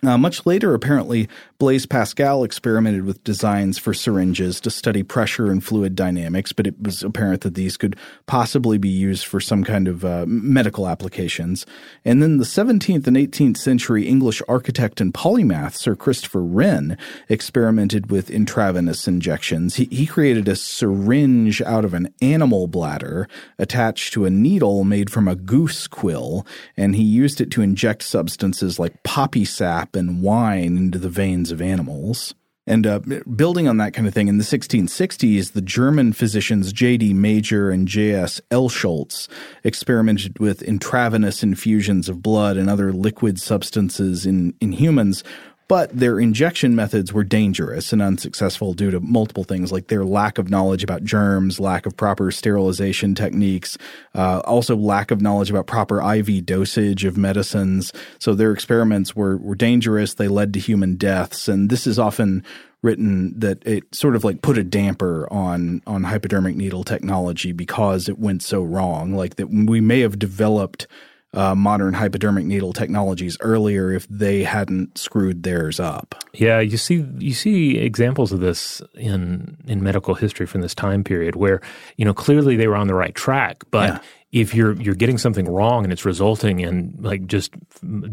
[0.03, 1.27] Uh, much later, apparently,
[1.59, 6.79] Blaise Pascal experimented with designs for syringes to study pressure and fluid dynamics, but it
[6.79, 7.95] was apparent that these could
[8.27, 11.65] possibly be used for some kind of uh, medical applications.
[12.05, 16.95] And then the 17th and 18th century English architect and polymath Sir Christopher Wren
[17.27, 19.77] experimented with intravenous injections.
[19.77, 25.09] He, he created a syringe out of an animal bladder attached to a needle made
[25.09, 30.21] from a goose quill, and he used it to inject substances like poppy sap and
[30.21, 32.33] wine into the veins of animals.
[32.69, 32.99] And uh,
[33.33, 37.13] building on that kind of thing, in the 1660s, the German physicians J.D.
[37.13, 38.41] Major and J.S.
[38.51, 39.29] Elsholtz
[39.63, 45.23] experimented with intravenous infusions of blood and other liquid substances in, in humans
[45.67, 50.37] but their injection methods were dangerous and unsuccessful due to multiple things like their lack
[50.37, 53.77] of knowledge about germs, lack of proper sterilization techniques,
[54.15, 57.91] uh, also lack of knowledge about proper IV dosage of medicines.
[58.19, 60.13] So their experiments were, were dangerous.
[60.13, 61.47] They led to human deaths.
[61.49, 62.45] And this is often
[62.81, 68.07] written that it sort of like put a damper on on hypodermic needle technology because
[68.07, 69.13] it went so wrong.
[69.13, 70.87] Like that we may have developed
[71.33, 76.15] uh, modern hypodermic needle technologies earlier if they hadn't screwed theirs up.
[76.33, 81.03] Yeah, you see you see examples of this in in medical history from this time
[81.03, 81.61] period where
[81.97, 83.99] you know clearly they were on the right track, but yeah
[84.31, 87.53] if you're you're getting something wrong and it's resulting in like just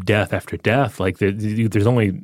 [0.04, 2.20] death after death, like there's only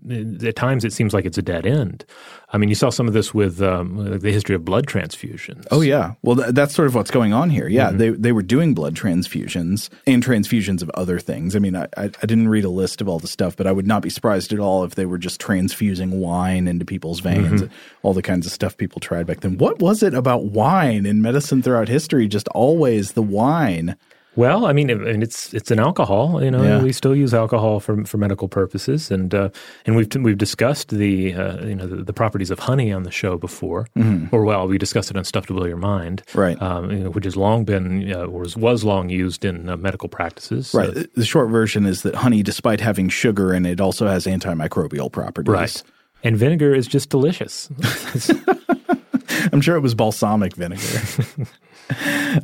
[0.47, 2.05] at times it seems like it's a dead end.
[2.53, 5.67] I mean, you saw some of this with um, the history of blood transfusions.
[5.71, 7.69] Oh yeah, well th- that's sort of what's going on here.
[7.69, 7.99] Yeah, mm-hmm.
[7.99, 11.55] they they were doing blood transfusions and transfusions of other things.
[11.55, 13.87] I mean, I, I didn't read a list of all the stuff, but I would
[13.87, 17.73] not be surprised at all if they were just transfusing wine into people's veins, mm-hmm.
[18.03, 19.57] all the kinds of stuff people tried back then.
[19.57, 22.27] What was it about wine in medicine throughout history?
[22.27, 23.97] Just always the wine
[24.37, 26.43] well, I mean, it's it's an alcohol.
[26.43, 26.83] You know, yeah.
[26.83, 29.51] we still use alcohol for for medical purposes, and uh,
[29.87, 33.11] and we've we've discussed the uh, you know the, the, properties of honey on the
[33.11, 34.35] show before, mm-hmm.
[34.35, 36.61] or well, we discussed it on Stuff to Blow Your Mind, right?
[36.63, 40.09] Um, you know, which has long been uh, was was long used in uh, medical
[40.09, 41.13] practices, right?
[41.15, 45.51] the short version is that honey, despite having sugar in it, also has antimicrobial properties,
[45.51, 45.83] right?
[46.23, 47.69] And vinegar is just delicious.
[49.53, 51.01] I'm sure it was balsamic vinegar.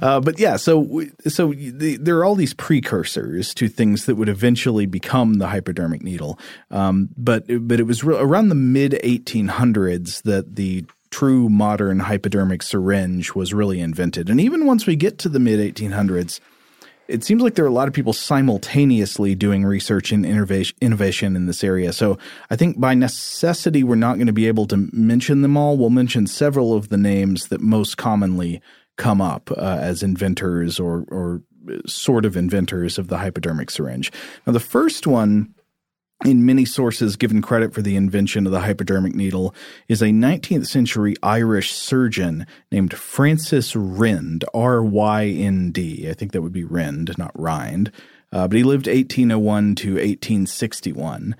[0.02, 4.28] Uh, but yeah, so so the, there are all these precursors to things that would
[4.28, 6.38] eventually become the hypodermic needle.
[6.70, 12.62] Um, but but it was re- around the mid 1800s that the true modern hypodermic
[12.62, 14.28] syringe was really invented.
[14.28, 16.40] And even once we get to the mid 1800s,
[17.08, 21.46] it seems like there are a lot of people simultaneously doing research and innovation in
[21.46, 21.92] this area.
[21.92, 22.18] So
[22.50, 25.76] I think by necessity, we're not going to be able to mention them all.
[25.76, 28.60] We'll mention several of the names that most commonly
[28.96, 31.42] come up uh, as inventors or or
[31.86, 34.12] sort of inventors of the hypodermic syringe.
[34.46, 35.54] Now, the first one
[36.24, 39.54] in many sources given credit for the invention of the hypodermic needle
[39.88, 46.08] is a 19th century Irish surgeon named Francis Rynd, R Y N D.
[46.08, 47.92] I think that would be Rind, not Rind.
[48.32, 51.36] Uh, but he lived 1801 to 1861.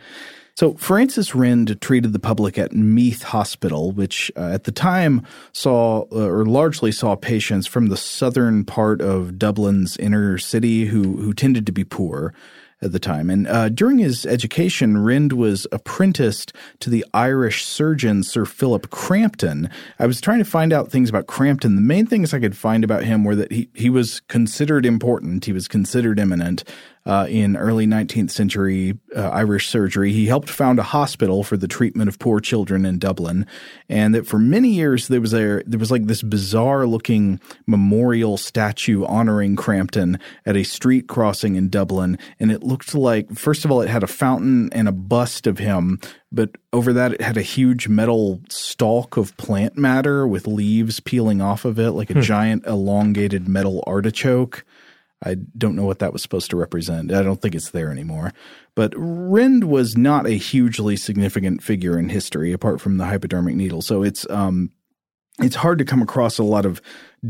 [0.57, 6.07] So Francis Rynd treated the public at Meath Hospital, which uh, at the time saw
[6.11, 11.35] uh, or largely saw patients from the southern part of Dublin's inner city who who
[11.35, 12.33] tended to be poor.
[12.83, 13.31] at the time.
[13.31, 19.71] And uh, during his education, Rynd was apprenticed to the Irish surgeon Sir Philip Crampton.
[19.99, 21.75] I was trying to find out things about Crampton.
[21.75, 25.47] The main things I could find about him were that he, he was considered important,
[25.47, 26.65] he was considered eminent
[27.07, 30.13] uh, in early 19th century uh, Irish surgery.
[30.13, 33.47] He helped found a hospital for the treatment of poor children in Dublin,
[33.89, 38.37] and that for many years there was a there was like this bizarre looking memorial
[38.37, 43.71] statue honoring Crampton at a street crossing in Dublin, and it looked like first of
[43.71, 46.01] all it had a fountain and a bust of him,
[46.33, 51.41] but over that it had a huge metal stalk of plant matter with leaves peeling
[51.41, 52.21] off of it like a hmm.
[52.21, 54.65] giant elongated metal artichoke.
[55.25, 57.13] I don't know what that was supposed to represent.
[57.13, 58.33] I don't think it's there anymore.
[58.75, 63.81] But Rynd was not a hugely significant figure in history apart from the hypodermic needle.
[63.81, 64.73] So it's um,
[65.41, 66.81] it's hard to come across a lot of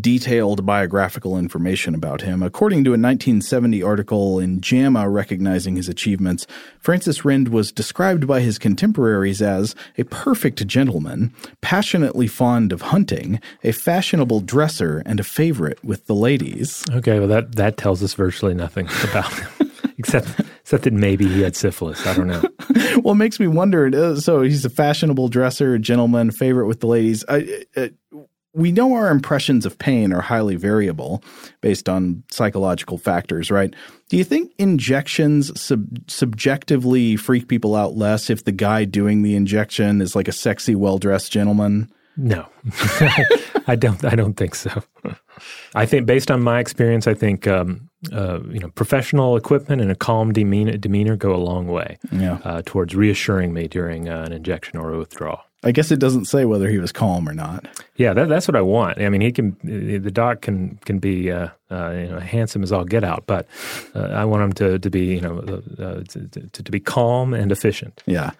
[0.00, 2.42] detailed biographical information about him.
[2.42, 6.46] According to a 1970 article in JAMA recognizing his achievements,
[6.78, 13.40] Francis Rynd was described by his contemporaries as a perfect gentleman, passionately fond of hunting,
[13.64, 16.84] a fashionable dresser, and a favorite with the ladies.
[16.90, 19.48] Okay, well that that tells us virtually nothing about him.
[20.06, 22.06] Except except that maybe he had syphilis.
[22.06, 22.42] I don't know.
[23.02, 23.90] well, it makes me wonder.
[23.92, 27.24] Uh, so he's a fashionable dresser, a gentleman, favorite with the ladies.
[27.28, 27.88] I, uh,
[28.52, 31.22] we know our impressions of pain are highly variable
[31.60, 33.74] based on psychological factors, right?
[34.08, 39.36] Do you think injections sub- subjectively freak people out less if the guy doing the
[39.36, 41.90] injection is like a sexy, well dressed gentleman?
[42.16, 42.48] No,
[43.66, 44.02] I don't.
[44.02, 44.82] I don't think so.
[45.74, 49.90] I think, based on my experience, I think um, uh, you know professional equipment and
[49.90, 52.38] a calm demeanor, demeanor go a long way yeah.
[52.44, 55.45] uh, towards reassuring me during uh, an injection or a withdrawal.
[55.66, 57.66] I guess it doesn't say whether he was calm or not.
[57.96, 59.00] Yeah, that, that's what I want.
[59.00, 62.70] I mean, he can the doc can can be uh, uh, you know handsome as
[62.70, 63.48] all get out, but
[63.96, 66.78] uh, I want him to to be you know uh, uh, to, to, to, be
[66.78, 68.04] calm and efficient.
[68.06, 68.30] Yeah.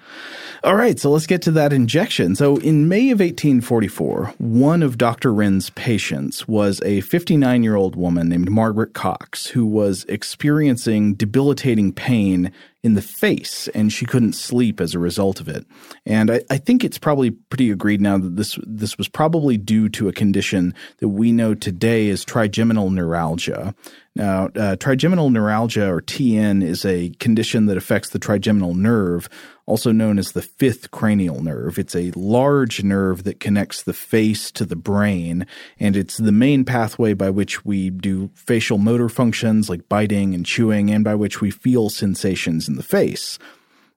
[0.62, 2.37] All right, so let's get to that injection.
[2.37, 5.33] So in May of 1844, one of Dr.
[5.33, 11.93] Rynd's patients was a 59 year old woman named Margaret Cox who was experiencing debilitating
[11.93, 12.53] pain
[12.87, 15.66] in the face, and she couldn't sleep as a result of it.
[16.07, 19.88] And I, I, think it's probably pretty agreed now that this this was probably due
[19.88, 23.75] to a condition that we know today as trigeminal neuralgia.
[24.14, 29.29] Now, uh, trigeminal neuralgia, or TN, is a condition that affects the trigeminal nerve,
[29.66, 31.79] also known as the fifth cranial nerve.
[31.79, 35.46] It's a large nerve that connects the face to the brain,
[35.79, 40.46] and it's the main pathway by which we do facial motor functions like biting and
[40.46, 43.38] chewing, and by which we feel sensations in the face.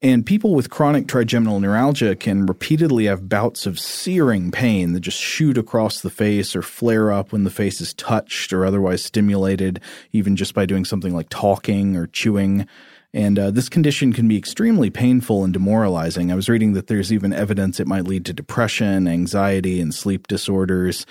[0.02, 5.18] And people with chronic trigeminal neuralgia can repeatedly have bouts of searing pain that just
[5.18, 9.82] shoot across the face or flare up when the face is touched or otherwise stimulated,
[10.14, 12.66] even just by doing something like talking or chewing.
[13.14, 16.32] And uh, this condition can be extremely painful and demoralizing.
[16.32, 20.28] I was reading that there's even evidence it might lead to depression, anxiety, and sleep
[20.28, 21.08] disorders.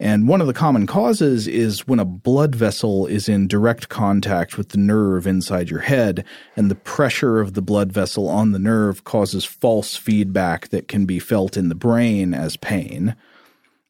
[0.00, 4.56] And one of the common causes is when a blood vessel is in direct contact
[4.56, 6.24] with the nerve inside your head,
[6.56, 11.04] and the pressure of the blood vessel on the nerve causes false feedback that can
[11.04, 13.14] be felt in the brain as pain.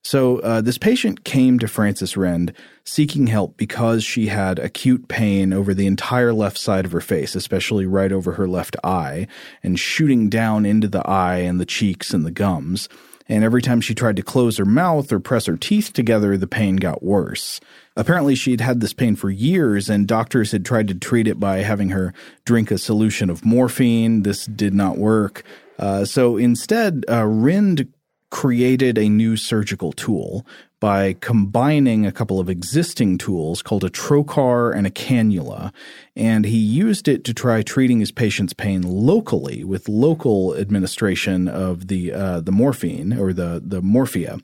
[0.04, 2.52] So, uh, this patient came to Francis Rynd
[2.84, 7.36] seeking help because she had acute pain over the entire left side of her face,
[7.36, 9.28] especially right over her left eye,
[9.62, 12.88] and shooting down into the eye and the cheeks and the gums
[13.28, 16.46] and every time she tried to close her mouth or press her teeth together, the
[16.46, 17.60] pain got worse.
[17.96, 21.58] Apparently, she'd had this pain for years, and doctors had tried to treat it by
[21.58, 22.12] having her
[22.44, 24.22] drink a solution of morphine.
[24.22, 25.44] This did not work.
[25.78, 27.88] Uh, so instead, uh, Rynd
[28.32, 30.44] created a new surgical tool
[30.80, 35.70] by combining a couple of existing tools called a trocar and a cannula.
[36.16, 41.88] And he used it to try treating his patient's pain locally with local administration of
[41.88, 44.40] the uh, the morphine or the, the morphia.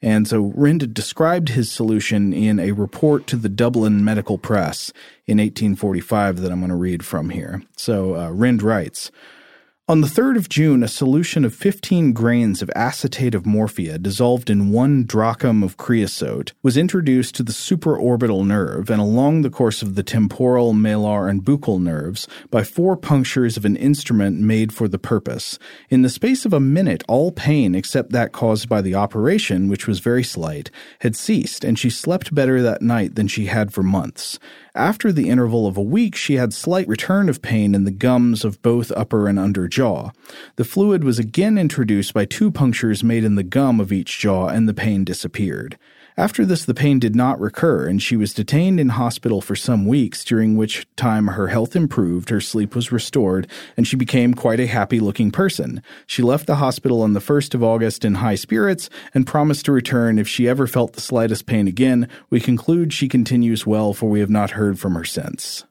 [0.00, 4.92] And so Rynd described his solution in a report to the Dublin Medical Press
[5.26, 7.60] in 1845 that I'm going to read from here.
[7.76, 9.10] So uh, Rynd writes,
[9.88, 14.48] on the 3rd of June, a solution of 15 grains of acetate of morphia dissolved
[14.48, 19.82] in one drachm of creosote was introduced to the supraorbital nerve and along the course
[19.82, 24.86] of the temporal, malar, and buccal nerves by four punctures of an instrument made for
[24.86, 25.58] the purpose.
[25.90, 29.88] In the space of a minute, all pain except that caused by the operation, which
[29.88, 30.70] was very slight,
[31.00, 34.38] had ceased, and she slept better that night than she had for months.
[34.76, 38.42] After the interval of a week, she had slight return of pain in the gums
[38.42, 40.10] of both upper and under jaw.
[40.56, 44.48] The fluid was again introduced by two punctures made in the gum of each jaw,
[44.48, 45.78] and the pain disappeared.
[46.16, 49.86] After this, the pain did not recur, and she was detained in hospital for some
[49.86, 53.46] weeks, during which time her health improved, her sleep was restored,
[53.78, 55.82] and she became quite a happy looking person.
[56.06, 59.72] She left the hospital on the 1st of August in high spirits and promised to
[59.72, 62.08] return if she ever felt the slightest pain again.
[62.28, 65.64] We conclude she continues well, for we have not heard from her since.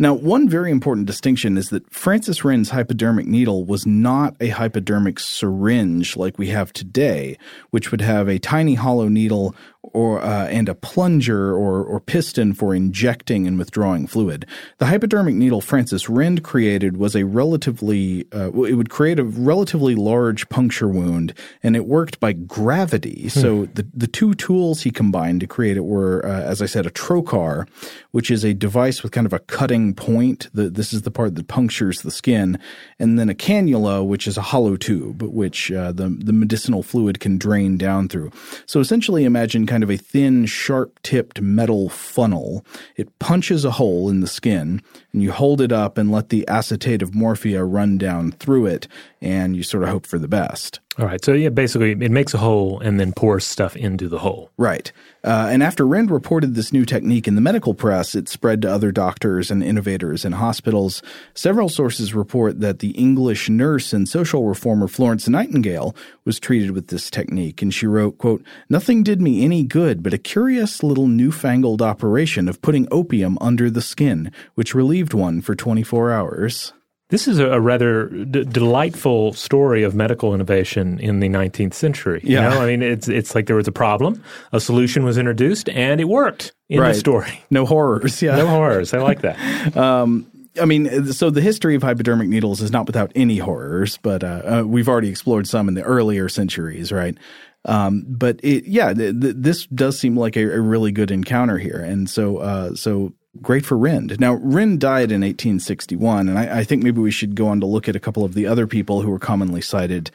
[0.00, 5.18] Now, one very important distinction is that Francis Rynd's hypodermic needle was not a hypodermic
[5.18, 7.36] syringe like we have today,
[7.70, 12.52] which would have a tiny hollow needle or uh, and a plunger or, or piston
[12.52, 14.44] for injecting and withdrawing fluid.
[14.78, 19.94] The hypodermic needle Francis Rynd created was a relatively uh, it would create a relatively
[19.94, 23.22] large puncture wound, and it worked by gravity.
[23.24, 23.40] Hmm.
[23.40, 26.86] So the the two tools he combined to create it were, uh, as I said,
[26.86, 27.68] a trocar,
[28.10, 30.48] which is a device with kind of a cutting point.
[30.52, 32.58] The, this is the part that punctures the skin,
[32.98, 37.20] and then a cannula, which is a hollow tube, which uh, the the medicinal fluid
[37.20, 38.32] can drain down through.
[38.66, 42.64] So essentially, imagine kind of a thin, sharp tipped metal funnel.
[42.96, 46.46] It punches a hole in the skin, and you hold it up and let the
[46.48, 48.88] acetate of morphia run down through it,
[49.20, 50.80] and you sort of hope for the best.
[50.98, 51.24] All right.
[51.24, 54.50] So, yeah, basically, it makes a hole and then pours stuff into the hole.
[54.56, 54.90] Right.
[55.22, 58.72] Uh, and after Rynd reported this new technique in the medical press, it spread to
[58.72, 61.00] other doctors and innovators in hospitals.
[61.34, 65.94] Several sources report that the English nurse and social reformer Florence Nightingale
[66.24, 70.14] was treated with this technique, and she wrote, quote, Nothing did me any good but
[70.14, 75.54] a curious little newfangled operation of putting opium under the skin, which relieved one for
[75.54, 76.72] 24 hours.
[77.10, 82.20] This is a, rather d- delightful story of medical innovation in the 19th century.
[82.22, 82.50] Yeah.
[82.50, 82.62] You know?
[82.62, 86.04] I mean, it's it's like there was a problem, a solution was introduced, and it
[86.04, 86.92] worked in right.
[86.92, 87.42] the story.
[87.50, 88.20] No horrors.
[88.20, 88.36] Yeah.
[88.36, 88.92] No horrors.
[88.92, 89.76] I like that.
[89.76, 90.30] um,
[90.60, 94.42] I mean, so the history of hypodermic needles is not without any horrors, but uh,
[94.44, 97.16] uh, we've already explored some in the earlier centuries, right?
[97.64, 101.58] Um, but it, yeah, th- th- this does seem like a, a, really good encounter
[101.58, 103.12] here, and so uh, so
[103.42, 104.18] great for Rynd.
[104.20, 107.66] Now, Rynd died in 1861, and I, I, think maybe we should go on to
[107.66, 110.10] look at a couple of the other people who were commonly cited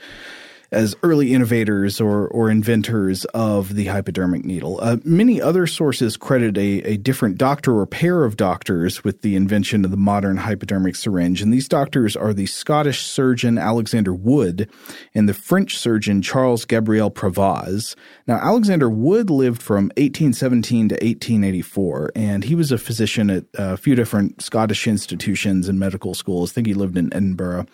[0.74, 4.80] as early innovators or, or inventors of the hypodermic needle.
[4.82, 9.36] Uh, many other sources credit a, a different doctor or pair of doctors with the
[9.36, 14.70] invention of the modern hypodermic syringe, and these doctors are the Scottish surgeon Alexander Wood
[15.14, 17.96] and the French surgeon Charles Gabriel Pravaz.
[18.28, 23.78] Now, Alexander Wood lived from 1817 to 1884, and he was a physician at a
[23.78, 26.52] few different Scottish institutions and medical schools.
[26.52, 27.68] I think he lived in Edinburgh.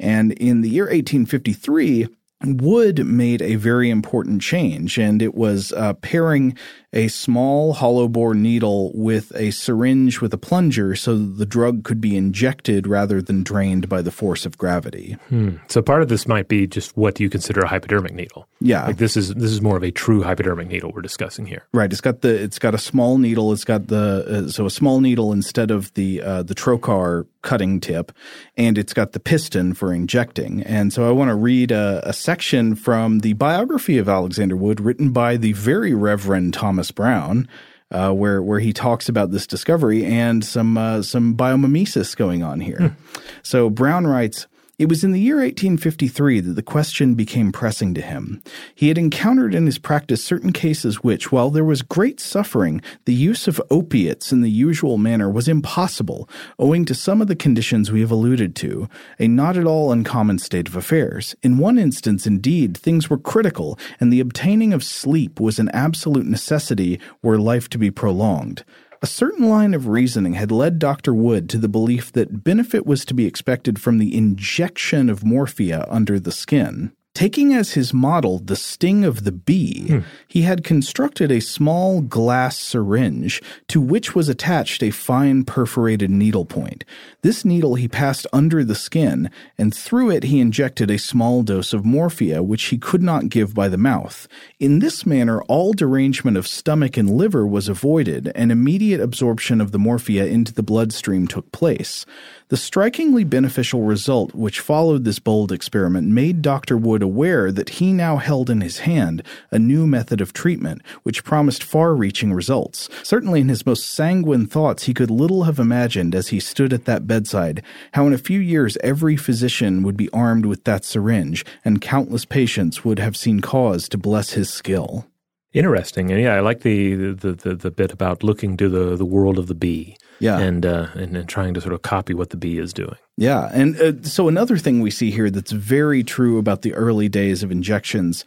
[0.00, 2.08] And in the year 1853,
[2.42, 6.56] Wood made a very important change, and it was uh, pairing
[6.92, 12.00] a small hollow bore needle with a syringe with a plunger so the drug could
[12.00, 15.16] be injected rather than drained by the force of gravity.
[15.28, 15.56] Hmm.
[15.68, 18.48] So part of this might be just what do you consider a hypodermic needle.
[18.60, 18.86] Yeah.
[18.86, 21.64] Like this is this is more of a true hypodermic needle we're discussing here.
[21.72, 21.92] Right.
[21.92, 23.52] It's got the it's got a small needle.
[23.52, 27.80] It's got the uh, so a small needle instead of the uh, the trocar cutting
[27.80, 28.12] tip,
[28.56, 30.62] and it's got the piston for injecting.
[30.64, 34.80] And so I want to read a, a section from the biography of Alexander Wood
[34.80, 37.48] written by the very Reverend Thomas Brown,
[37.90, 42.60] uh, where where he talks about this discovery and some uh, some biomimesis going on
[42.60, 42.78] here.
[42.78, 43.20] Hmm.
[43.42, 44.46] So Brown writes.
[44.80, 48.42] It was in the year 1853 that the question became pressing to him.
[48.74, 53.12] He had encountered in his practice certain cases which, while there was great suffering, the
[53.12, 57.92] use of opiates in the usual manner was impossible, owing to some of the conditions
[57.92, 61.36] we have alluded to, a not at all uncommon state of affairs.
[61.42, 66.24] In one instance, indeed, things were critical, and the obtaining of sleep was an absolute
[66.24, 68.64] necessity were life to be prolonged.
[69.02, 71.14] A certain line of reasoning had led Dr.
[71.14, 75.86] Wood to the belief that benefit was to be expected from the injection of morphia
[75.88, 76.92] under the skin.
[77.12, 79.98] Taking as his model the sting of the bee, hmm.
[80.28, 86.44] he had constructed a small glass syringe to which was attached a fine perforated needle
[86.44, 86.84] point.
[87.22, 91.72] This needle he passed under the skin, and through it he injected a small dose
[91.72, 94.28] of morphia, which he could not give by the mouth.
[94.60, 99.72] In this manner, all derangement of stomach and liver was avoided, and immediate absorption of
[99.72, 102.06] the morphia into the bloodstream took place.
[102.50, 106.76] The strikingly beneficial result which followed this bold experiment made Dr.
[106.76, 109.22] Wood aware that he now held in his hand
[109.52, 112.88] a new method of treatment which promised far reaching results.
[113.04, 116.86] Certainly, in his most sanguine thoughts, he could little have imagined as he stood at
[116.86, 121.44] that bedside how in a few years every physician would be armed with that syringe,
[121.64, 125.06] and countless patients would have seen cause to bless his skill.
[125.52, 129.04] Interesting, and yeah, I like the the, the, the bit about looking to the, the
[129.04, 132.30] world of the bee, yeah, and, uh, and and trying to sort of copy what
[132.30, 132.96] the bee is doing.
[133.16, 137.08] Yeah, and uh, so another thing we see here that's very true about the early
[137.08, 138.24] days of injections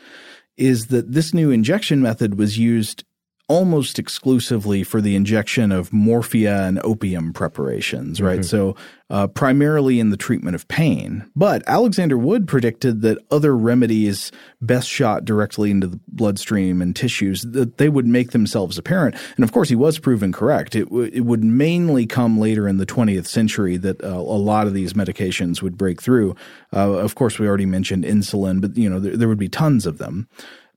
[0.58, 3.06] is that this new injection method was used
[3.50, 8.40] almost exclusively for the injection of morphia and opium preparations, right?
[8.40, 8.44] Mm-hmm.
[8.44, 8.76] So,
[9.10, 11.30] uh, primarily in the treatment of pain.
[11.36, 14.32] But Alexander Wood predicted that other remedies
[14.62, 19.16] best shot directly into the bloodstream and tissues that they would make themselves apparent.
[19.36, 20.74] And of course, he was proven correct.
[20.74, 24.66] It, w- it would mainly come later in the 20th century that uh, a lot
[24.66, 26.36] of these medications would break through.
[26.74, 29.86] Uh, of course, we already mentioned insulin, but you know there, there would be tons
[29.86, 30.28] of them.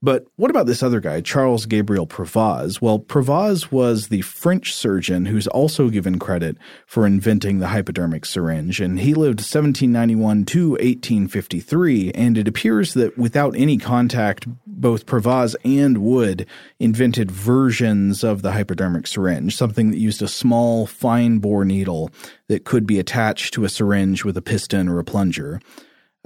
[0.03, 2.83] But what about this other guy, Charles Gabriel Pravaz?
[2.83, 8.81] Well, Pravaz was the French surgeon who's also given credit for inventing the hypodermic syringe,
[8.81, 12.13] and he lived 1791 to 1853.
[12.13, 16.47] And it appears that without any contact, both Pravaz and Wood
[16.79, 22.11] invented versions of the hypodermic syringe, something that used a small, fine bore needle
[22.49, 25.59] that could be attached to a syringe with a piston or a plunger.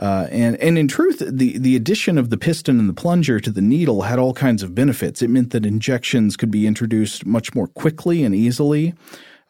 [0.01, 3.51] Uh, and and in truth, the the addition of the piston and the plunger to
[3.51, 5.21] the needle had all kinds of benefits.
[5.21, 8.95] It meant that injections could be introduced much more quickly and easily.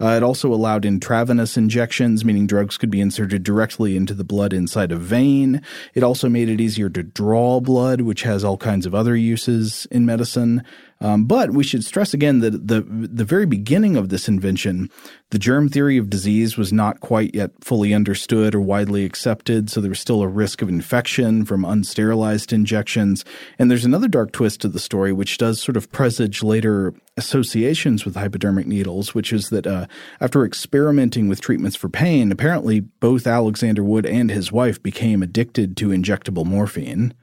[0.01, 4.53] Uh, it also allowed intravenous injections, meaning drugs could be inserted directly into the blood
[4.53, 5.61] inside a vein.
[5.95, 9.87] It also made it easier to draw blood, which has all kinds of other uses
[9.91, 10.65] in medicine.
[11.03, 14.91] Um, but we should stress again that the the very beginning of this invention,
[15.31, 19.81] the germ theory of disease was not quite yet fully understood or widely accepted, so
[19.81, 23.25] there was still a risk of infection from unsterilized injections.
[23.59, 28.05] And there's another dark twist to the story, which does sort of presage later associations
[28.05, 29.87] with hypodermic needles, which is that uh,
[30.21, 35.79] after experimenting with treatments for pain, apparently both Alexander Wood and his wife became addicted
[35.79, 37.15] to injectable morphine.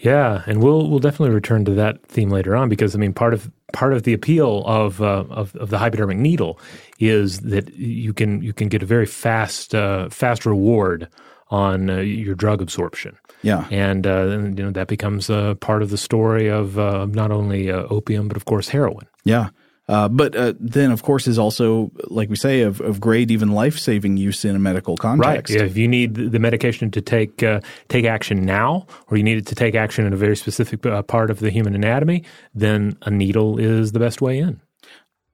[0.00, 3.34] Yeah, and we'll we'll definitely return to that theme later on because I mean part
[3.34, 6.58] of part of the appeal of uh, of, of, the hypodermic needle
[6.98, 11.06] is that you can you can get a very fast uh, fast reward
[11.50, 13.16] on uh, your drug absorption.
[13.42, 17.06] Yeah, and, uh, and, you know that becomes a part of the story of uh,
[17.06, 19.06] not only uh, opium but of course heroin.
[19.24, 19.50] Yeah,
[19.90, 23.50] uh, but uh, then, of course, is also, like we say, of, of great, even
[23.50, 25.52] life saving use in a medical context.
[25.52, 25.60] Right.
[25.60, 29.38] Yeah, If you need the medication to take uh, take action now, or you need
[29.38, 32.22] it to take action in a very specific uh, part of the human anatomy,
[32.54, 34.60] then a needle is the best way in.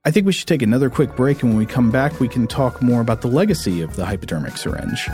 [0.05, 2.47] I think we should take another quick break, and when we come back, we can
[2.47, 5.07] talk more about the legacy of the hypodermic syringe.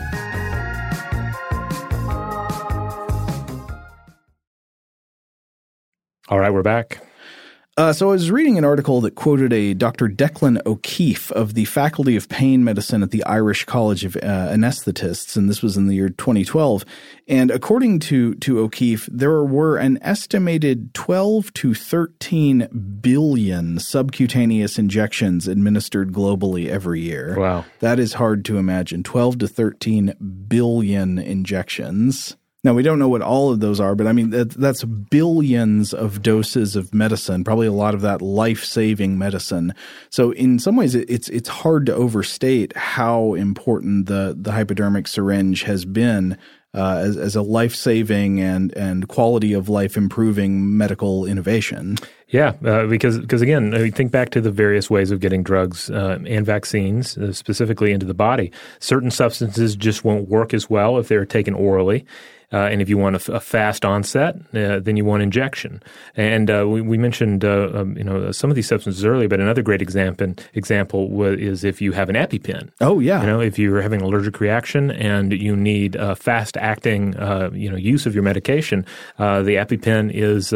[6.29, 7.01] All right, we're back.
[7.75, 10.07] Uh, so I was reading an article that quoted a Dr.
[10.07, 15.35] Declan O'Keefe of the Faculty of Pain Medicine at the Irish College of uh, Anesthetists,
[15.35, 16.85] and this was in the year 2012.
[17.27, 25.47] And according to to O'Keefe, there were an estimated 12 to 13 billion subcutaneous injections
[25.47, 27.35] administered globally every year.
[27.39, 29.01] Wow, that is hard to imagine.
[29.01, 32.37] 12 to 13 billion injections.
[32.63, 35.93] Now, we don't know what all of those are, but I mean, that, that's billions
[35.93, 39.73] of doses of medicine, probably a lot of that life saving medicine.
[40.09, 45.63] So, in some ways, it's, it's hard to overstate how important the, the hypodermic syringe
[45.63, 46.37] has been
[46.73, 51.97] uh, as, as a life saving and, and quality of life improving medical innovation.
[52.29, 55.91] Yeah, uh, because because again, I think back to the various ways of getting drugs
[55.91, 58.51] uh, and vaccines uh, specifically into the body.
[58.79, 62.07] Certain substances just won't work as well if they're taken orally.
[62.53, 65.81] Uh, and if you want a, a fast onset, uh, then you want injection.
[66.15, 69.39] And uh, we, we, mentioned uh, um, you know some of these substances earlier, but
[69.39, 72.69] another great example example is if you have an EpiPen.
[72.79, 76.55] Oh yeah, you know if you're having an allergic reaction and you need a fast
[76.57, 78.85] acting uh, you know use of your medication,
[79.17, 80.53] uh, the EpiPen is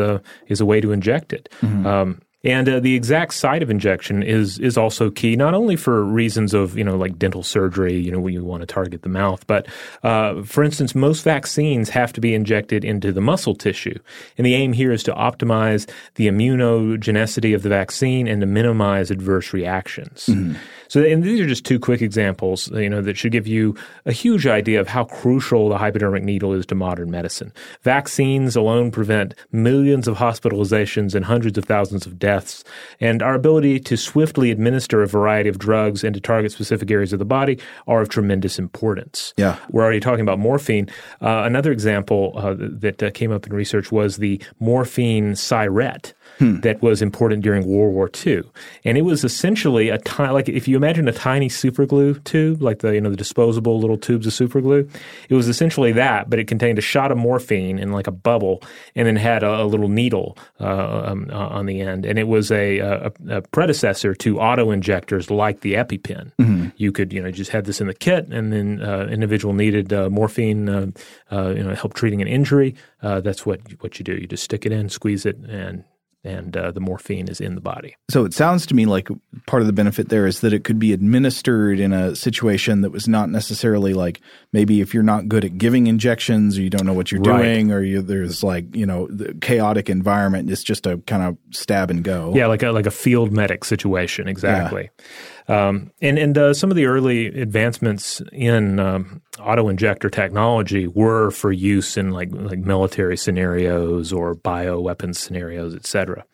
[0.47, 1.49] is a way to inject it.
[1.61, 1.87] Mm-hmm.
[1.87, 6.03] Um, and uh, the exact site of injection is is also key, not only for
[6.03, 9.09] reasons of you know like dental surgery, you know when you want to target the
[9.09, 9.67] mouth, but
[10.03, 13.97] uh, for instance, most vaccines have to be injected into the muscle tissue,
[14.37, 19.09] and the aim here is to optimize the immunogenicity of the vaccine and to minimize
[19.09, 20.27] adverse reactions.
[20.27, 20.55] Mm-hmm.
[20.89, 23.75] So, and these are just two quick examples, you know, that should give you
[24.05, 27.51] a huge idea of how crucial the hypodermic needle is to modern medicine.
[27.81, 32.63] Vaccines alone prevent millions of hospitalizations and hundreds of thousands of deaths,
[32.99, 37.13] and our ability to swiftly administer a variety of drugs and to target specific areas
[37.13, 39.33] of the body are of tremendous importance.
[39.37, 40.89] Yeah, we're already talking about morphine.
[41.21, 46.59] Uh, another example uh, that uh, came up in research was the morphine syringe hmm.
[46.61, 48.43] that was important during World War II.
[48.83, 52.79] And it was essentially a tiny, like if you imagine a tiny superglue tube, like
[52.79, 54.89] the, you know, the disposable little tubes of superglue,
[55.29, 58.61] it was essentially that, but it contained a shot of morphine in like a bubble
[58.95, 62.05] and then had a, a little needle uh, um, uh, on the end.
[62.05, 66.31] And it was a, a, a predecessor to auto injectors like the EpiPen.
[66.39, 66.67] Mm-hmm.
[66.77, 69.93] You could, you know, just have this in the kit, and then uh, individual needed
[69.93, 70.87] uh, morphine, uh,
[71.31, 72.75] uh, you know, help treating an injury.
[73.01, 74.13] Uh, that's what what you do.
[74.13, 75.83] You just stick it in, squeeze it, and
[76.27, 77.95] and uh, the morphine is in the body.
[78.11, 79.07] So it sounds to me like
[79.45, 82.91] part of the benefit there is that it could be administered in a situation that
[82.91, 84.21] was not necessarily like
[84.51, 87.41] maybe if you're not good at giving injections or you don't know what you're right.
[87.41, 90.51] doing or you, there's like you know the chaotic environment.
[90.51, 92.33] It's just a kind of stab and go.
[92.35, 94.27] Yeah, like a like a field medic situation.
[94.27, 94.89] Exactly.
[94.97, 95.05] Yeah.
[95.47, 101.31] Um, and and uh, some of the early advancements in um, auto injector technology were
[101.31, 106.25] for use in like like military scenarios or bio weapons scenarios, et cetera.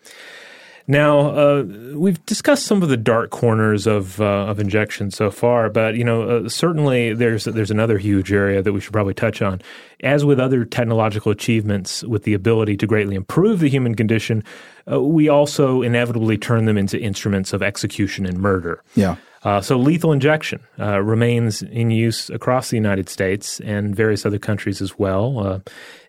[0.85, 1.63] Now, uh,
[1.95, 6.03] we've discussed some of the dark corners of uh, of injection so far, but you
[6.03, 9.61] know, uh, certainly there's there's another huge area that we should probably touch on.
[10.01, 14.43] As with other technological achievements, with the ability to greatly improve the human condition,
[14.91, 18.83] uh, we also inevitably turn them into instruments of execution and murder.
[18.95, 19.15] Yeah.
[19.43, 24.39] Uh, so lethal injection uh, remains in use across the United States and various other
[24.39, 25.59] countries as well, uh,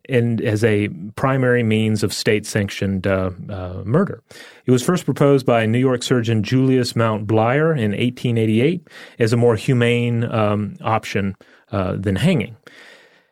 [0.09, 4.23] and as a primary means of state-sanctioned uh, uh, murder.
[4.67, 8.87] It was first proposed by New York surgeon Julius Mount Bleyer in 1888
[9.19, 11.37] as a more humane um, option
[11.73, 12.57] uh, than hanging.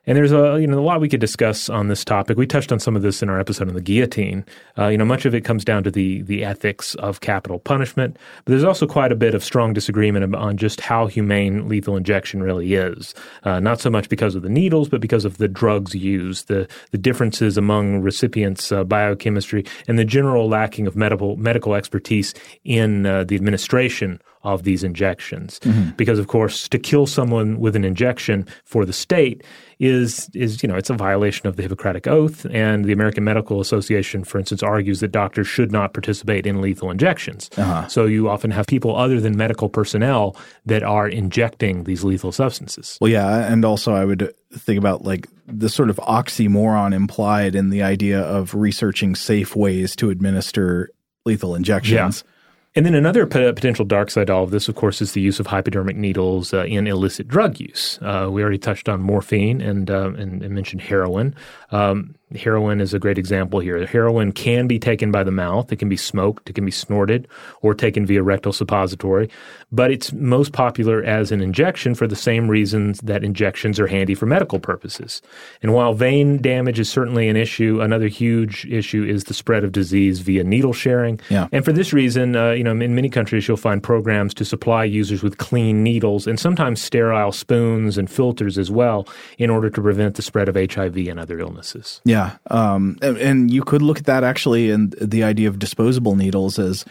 [0.04, 2.36] And there's a you know a lot we could discuss on this topic.
[2.36, 4.44] We touched on some of this in our episode on the guillotine.
[4.76, 8.16] Uh, you know, much of it comes down to the the ethics of capital punishment,
[8.44, 12.42] but there's also quite a bit of strong disagreement on just how humane lethal injection
[12.42, 13.14] really is.
[13.44, 16.66] Uh, not so much because of the needles, but because of the drugs used, the
[16.90, 22.34] the differences among recipients' uh, biochemistry, and the general lacking of medical medical expertise
[22.64, 25.58] in uh, the administration of these injections.
[25.60, 25.90] Mm-hmm.
[25.90, 29.44] Because, of course, to kill someone with an injection for the state
[29.82, 33.60] is is you know it's a violation of the Hippocratic Oath, and the American Medical
[33.60, 37.50] Association, for instance, argues that doctors should not participate in lethal injections.
[37.56, 37.88] Uh-huh.
[37.88, 40.36] So you often have people other than medical personnel
[40.66, 42.96] that are injecting these lethal substances.
[43.00, 47.70] Well, yeah, and also I would think about like the sort of oxymoron implied in
[47.70, 50.90] the idea of researching safe ways to administer
[51.24, 52.24] lethal injections.
[52.24, 52.31] Yeah.
[52.74, 55.38] And then another potential dark side to all of this, of course, is the use
[55.38, 57.98] of hypodermic needles uh, in illicit drug use.
[58.00, 61.34] Uh, we already touched on morphine and, uh, and, and mentioned heroin.
[61.70, 63.84] Um, Heroin is a great example here.
[63.86, 65.72] Heroin can be taken by the mouth.
[65.72, 66.48] It can be smoked.
[66.48, 67.28] It can be snorted
[67.60, 69.28] or taken via rectal suppository.
[69.70, 74.14] But it's most popular as an injection for the same reasons that injections are handy
[74.14, 75.22] for medical purposes.
[75.62, 79.72] And while vein damage is certainly an issue, another huge issue is the spread of
[79.72, 81.20] disease via needle sharing.
[81.30, 81.48] Yeah.
[81.52, 84.84] And for this reason, uh, you know, in many countries, you'll find programs to supply
[84.84, 89.06] users with clean needles and sometimes sterile spoons and filters as well
[89.38, 92.00] in order to prevent the spread of HIV and other illnesses.
[92.04, 92.21] Yeah.
[92.50, 96.16] Yeah, um, and, and, you could look at that actually, and the idea of disposable
[96.16, 96.84] needles as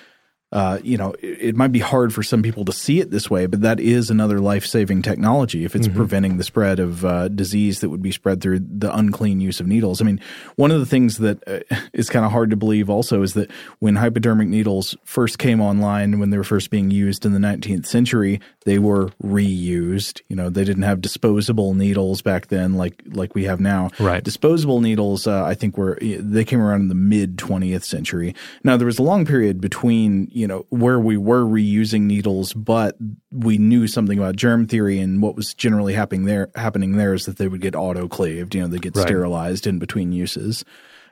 [0.51, 3.29] uh, you know, it, it, might be hard for some people to see it this
[3.29, 5.95] way, but that is another life saving technology if it's mm-hmm.
[5.95, 9.67] preventing the spread of uh, disease that would be spread through the unclean use of
[9.67, 10.01] needles.
[10.01, 10.19] I mean,
[10.57, 13.49] one of the things that uh, is kind of hard to believe also is that
[13.79, 17.85] when hypodermic needles first came online, when they were first being used in the 19th
[17.85, 20.21] century, they were reused.
[20.27, 23.89] You know, they didn't have disposable needles back then like like we have now.
[23.99, 24.23] Right.
[24.23, 28.35] Disposable needles, uh, I think, were they came around in the mid 20th century.
[28.65, 32.97] Now there was a long period between you know, where we were reusing needles, but
[33.31, 36.49] we knew something about germ theory and what was generally happening there.
[36.55, 38.55] Happening there is that they would get autoclaved.
[38.55, 39.05] You know, they get right.
[39.05, 40.65] sterilized in between uses.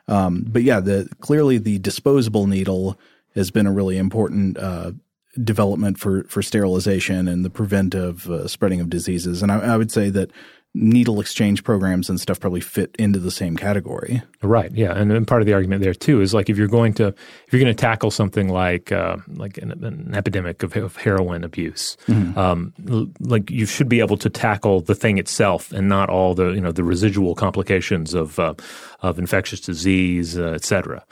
[0.08, 2.98] Um, but yeah, the clearly the disposable needle
[3.36, 4.90] has been a really important uh,
[5.44, 9.44] development for for sterilization and the preventive uh, spreading of diseases.
[9.44, 10.32] And I, I would say that
[10.72, 14.22] needle exchange programs and stuff probably fit into the same category.
[14.40, 14.70] Right.
[14.72, 17.08] Yeah, and, and, part of the argument there too is like if you're going to
[17.08, 21.42] if you're going to tackle something like uh, like an, an, epidemic of, of heroin
[21.42, 22.38] abuse, mm-hmm.
[22.38, 22.72] um,
[23.18, 26.60] like you should be able to tackle the thing itself and not all the you
[26.60, 28.54] know the residual complications of uh,
[29.00, 31.04] of infectious disease, uh, et cetera.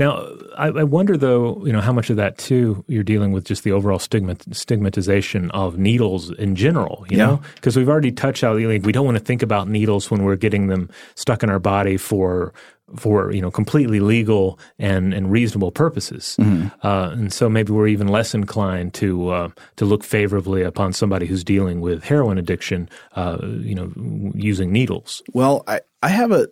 [0.00, 0.26] Now,
[0.56, 3.64] I, I, wonder though, you know, how much of that too you're dealing with just
[3.64, 7.04] the overall stigma, stigmatization of needles in general.
[7.10, 7.26] You yeah.
[7.26, 10.24] know, because we've already touched out like we don't want to think about needles when
[10.24, 12.54] we're getting them stuck in our body for
[12.96, 16.68] for you know completely legal and and reasonable purposes, mm-hmm.
[16.82, 21.26] uh, and so maybe we're even less inclined to uh, to look favorably upon somebody
[21.26, 23.92] who's dealing with heroin addiction, uh, you know,
[24.34, 25.22] using needles.
[25.34, 26.48] Well, I I have a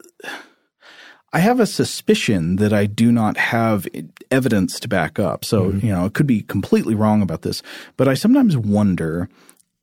[1.33, 3.87] I have a suspicion that I do not have
[4.31, 5.45] evidence to back up.
[5.45, 5.87] So, mm-hmm.
[5.87, 7.62] you know, it could be completely wrong about this,
[7.97, 9.29] but I sometimes wonder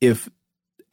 [0.00, 0.28] if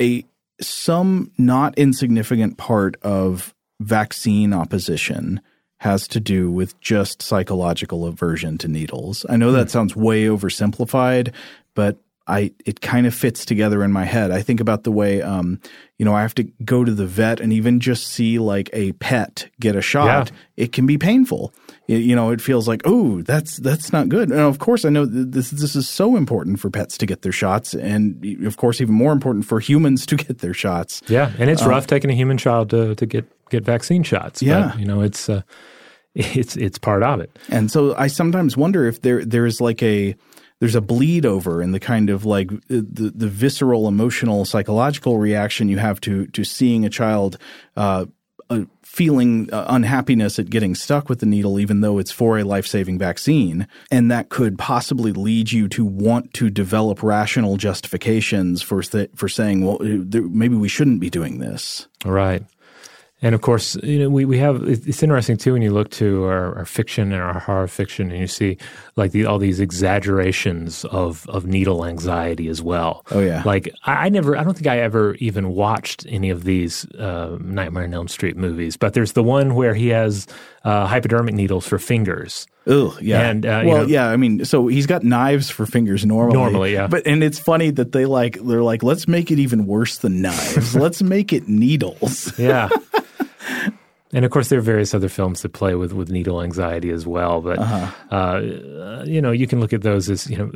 [0.01, 0.26] a
[0.62, 5.41] some not insignificant part of vaccine opposition
[5.78, 9.26] has to do with just psychological aversion to needles.
[9.28, 9.72] I know that mm.
[9.72, 11.34] sounds way oversimplified,
[11.76, 14.32] but I it kind of fits together in my head.
[14.32, 15.59] I think about the way um,
[15.97, 18.93] you know I have to go to the vet and even just see like a
[18.93, 20.30] pet get a shot.
[20.32, 20.38] Yeah.
[20.65, 21.53] It can be painful.
[21.88, 24.30] It- you know, it feels like oh that's that's not good.
[24.32, 27.24] And of course, I know th- this this is so important for pets to get
[27.24, 31.01] their shots, and of course, even more important for humans to get their shots.
[31.09, 34.41] Yeah, and it's rough taking a human child to, to get, get vaccine shots.
[34.41, 34.69] Yeah.
[34.71, 35.41] but, you know it's uh,
[36.15, 37.38] it's it's part of it.
[37.49, 40.15] And so I sometimes wonder if there there's like a
[40.64, 45.68] there's a bleed over in the kind of like the the visceral, emotional, psychological reaction
[45.68, 47.38] you have to to seeing a child
[47.76, 48.05] uh,
[48.49, 52.45] uh, feeling uh, unhappiness at getting stuck with the needle, even though it's for a
[52.45, 58.61] life saving vaccine, and that could possibly lead you to want to develop rational justifications
[58.61, 61.89] for th- for saying, well, uh, there, maybe we shouldn't be doing this.
[62.05, 62.45] Right.
[63.24, 66.26] And of course, you know, we, we have, it's interesting too when you look to
[66.26, 68.57] our, our fiction and our horror fiction and you see
[68.97, 73.05] like the, all these exaggerations of, of needle anxiety as well.
[73.11, 73.41] Oh, yeah.
[73.45, 77.38] Like I, I never, I don't think I ever even watched any of these uh,
[77.39, 80.28] Nightmare on Elm Street movies, but there's the one where he has
[80.65, 82.45] uh, hypodermic needles for fingers.
[82.67, 83.30] Ugh, yeah.
[83.30, 84.07] And, uh, you well, know- yeah.
[84.09, 86.34] I mean, so he's got knives for fingers normally.
[86.34, 86.88] Normally, yeah.
[86.88, 90.21] But and it's funny that they like they're like, let's make it even worse than
[90.21, 90.76] knives.
[90.86, 92.38] let's make it needles.
[92.38, 92.69] Yeah.
[94.14, 97.05] And of course, there are various other films that play with, with needle anxiety as
[97.07, 97.41] well.
[97.41, 98.16] But Uh-huh.
[98.16, 100.49] uh, you know, you can look at those as you know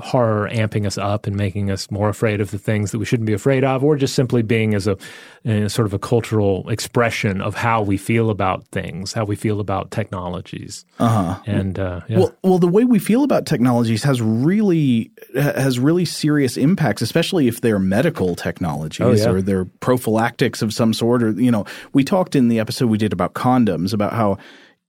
[0.00, 3.26] horror amping us up and making us more afraid of the things that we shouldn't
[3.26, 4.96] be afraid of, or just simply being as a,
[5.44, 9.60] a sort of a cultural expression of how we feel about things, how we feel
[9.60, 10.84] about technologies.
[10.98, 11.40] Uh-huh.
[11.46, 12.18] And uh, yeah.
[12.18, 17.48] Well, well, the way we feel about technologies has really has really serious impacts, especially
[17.48, 19.30] if they're medical technologies Oh, yeah.
[19.30, 21.22] or they're prophylactics of some sort.
[21.22, 24.38] Or you know, we talked in the episode we did about condoms about how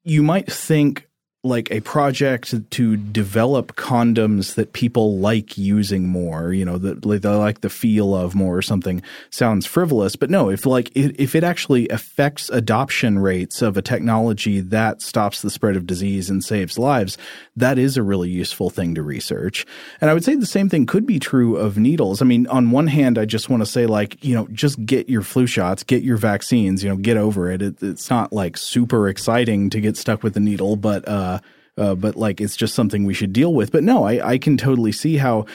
[0.04, 1.08] you might think
[1.46, 7.22] like a project to develop condoms that people like using more, you know, that like,
[7.22, 10.16] they like the feel of more or something sounds frivolous.
[10.16, 15.02] But no, if like it, if it actually affects adoption rates of a technology that
[15.02, 17.18] stops the spread of disease and saves lives,
[17.58, 19.66] that is a really useful thing to research.
[20.00, 22.22] And I would say the same thing could be true of needles.
[22.22, 25.10] I mean, on one hand, I just want to say like, you know, just get
[25.10, 27.62] your flu shots, get your vaccines, you know, get over it.
[27.62, 31.33] it it's not like super exciting to get stuck with a needle, but, uh,
[31.78, 33.72] uh, but like it's just something we should deal with.
[33.72, 35.46] But no, I, I can totally see how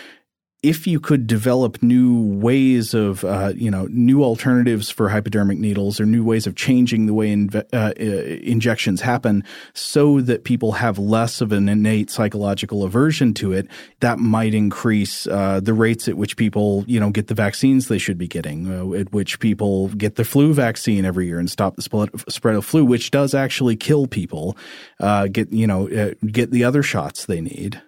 [0.62, 6.00] if you could develop new ways of, uh, you know, new alternatives for hypodermic needles
[6.00, 10.98] or new ways of changing the way uh, uh, injections happen so that people have
[10.98, 13.68] less of an innate psychological aversion to it,
[14.00, 17.98] that might increase uh, the rates at which people, you know, get the vaccines they
[17.98, 21.76] should be getting, uh, at which people get the flu vaccine every year and stop
[21.76, 21.82] the
[22.28, 24.56] spread of flu, which does actually kill people,
[24.98, 25.86] uh, get, you know,
[26.26, 27.80] get the other shots they need.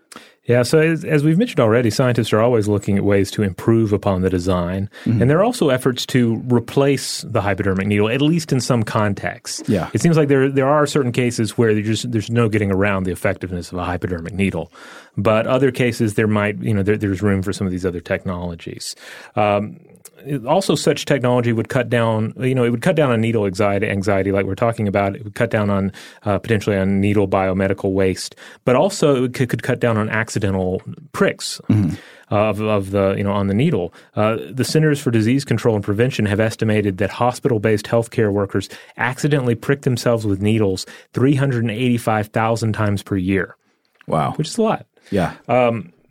[0.51, 3.92] Yeah, so as, as we've mentioned already, scientists are always looking at ways to improve
[3.92, 4.90] upon the design.
[5.05, 5.22] Mm-hmm.
[5.22, 9.62] And there are also efforts to replace the hypodermic needle, at least in some contexts.
[9.68, 9.88] Yeah.
[9.92, 13.05] It seems like there, there are certain cases where there's, just, there's no getting around
[13.05, 14.72] the effectiveness of a hypodermic needle.
[15.16, 18.01] But other cases, there might, you know, there, there's room for some of these other
[18.01, 18.96] technologies.
[19.36, 19.78] Um,
[20.46, 23.88] also, such technology would cut down, you know, it would cut down on needle anxiety,
[23.88, 25.16] anxiety like we're talking about.
[25.16, 25.92] It would cut down on
[26.24, 30.82] uh, potentially on needle biomedical waste, but also it could, could cut down on accidental
[31.12, 31.60] pricks.
[32.32, 35.82] Of, of the you know on the needle, uh, the Centers for Disease Control and
[35.82, 43.16] Prevention have estimated that hospital-based healthcare workers accidentally prick themselves with needles 385,000 times per
[43.16, 43.56] year,
[44.06, 44.34] Wow.
[44.36, 44.86] which is a lot.
[45.10, 45.34] Yeah.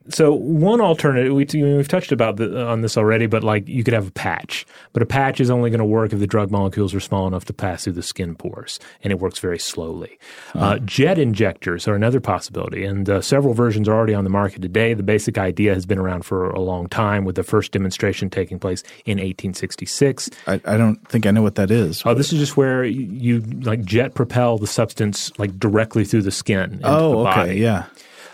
[0.10, 3.93] So one alternative we, we've touched about the, on this already, but like you could
[3.93, 6.93] have a patch, but a patch is only going to work if the drug molecules
[6.93, 10.20] are small enough to pass through the skin pores, and it works very slowly.
[10.55, 14.62] Uh, jet injectors are another possibility, and uh, several versions are already on the market
[14.62, 14.93] today.
[14.93, 18.60] The basic idea has been around for a long time, with the first demonstration taking
[18.60, 20.30] place in 1866.
[20.47, 22.03] I, I don't think I know what that is.
[22.05, 26.24] Oh, this is just where you, you like jet propel the substance like directly through
[26.24, 26.74] the skin.
[26.74, 27.55] Into oh, the okay.
[27.55, 27.86] Yeah.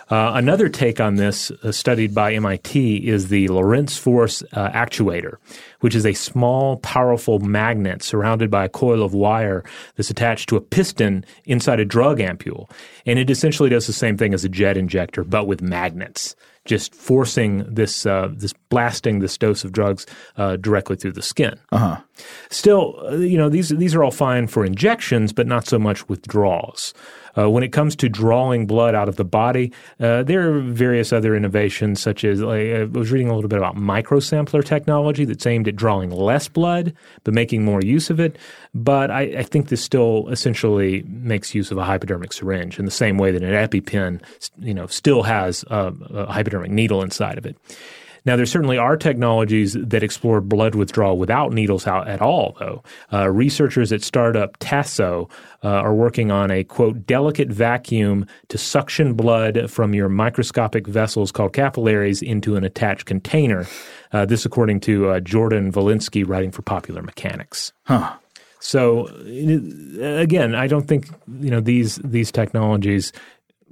[0.10, 5.38] Uh, another take on this, uh, studied by MIT, is the Lorentz force uh, actuator,
[5.80, 9.64] which is a small, powerful magnet surrounded by a coil of wire
[9.95, 12.70] that's attached to a piston inside a drug ampule.
[13.06, 16.36] And it essentially does the same thing as a jet injector, but with magnets,
[16.66, 20.06] just forcing this, uh, this blasting this dose of drugs
[20.38, 21.60] uh, directly through the skin.
[21.72, 21.97] Uh-huh.
[22.49, 26.93] Still, you know, these these are all fine for injections, but not so much withdrawals.
[27.38, 31.12] Uh, when it comes to drawing blood out of the body, uh, there are various
[31.12, 35.46] other innovations, such as like, I was reading a little bit about microsampler technology that's
[35.46, 38.38] aimed at drawing less blood but making more use of it.
[38.74, 42.92] But I, I think this still essentially makes use of a hypodermic syringe in the
[42.92, 44.22] same way that an EpiPen,
[44.60, 47.58] you know, still has a, a hypodermic needle inside of it.
[48.26, 52.84] Now, there certainly are technologies that explore blood withdrawal without needles out at all, though.
[53.13, 55.30] Uh, researchers at startup Tasso
[55.63, 61.32] uh, are working on a quote delicate vacuum to suction blood from your microscopic vessels
[61.32, 63.67] called capillaries into an attached container.
[64.11, 67.73] Uh, this, according to uh, Jordan Valinsky, writing for Popular Mechanics.
[67.84, 68.15] Huh.
[68.59, 69.05] So
[70.01, 71.09] again, I don't think
[71.39, 73.13] you know these these technologies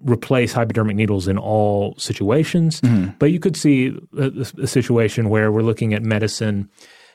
[0.04, 3.12] replace hypodermic needles in all situations, mm-hmm.
[3.20, 4.32] but you could see a,
[4.62, 6.70] a, situation where we're looking at medicine,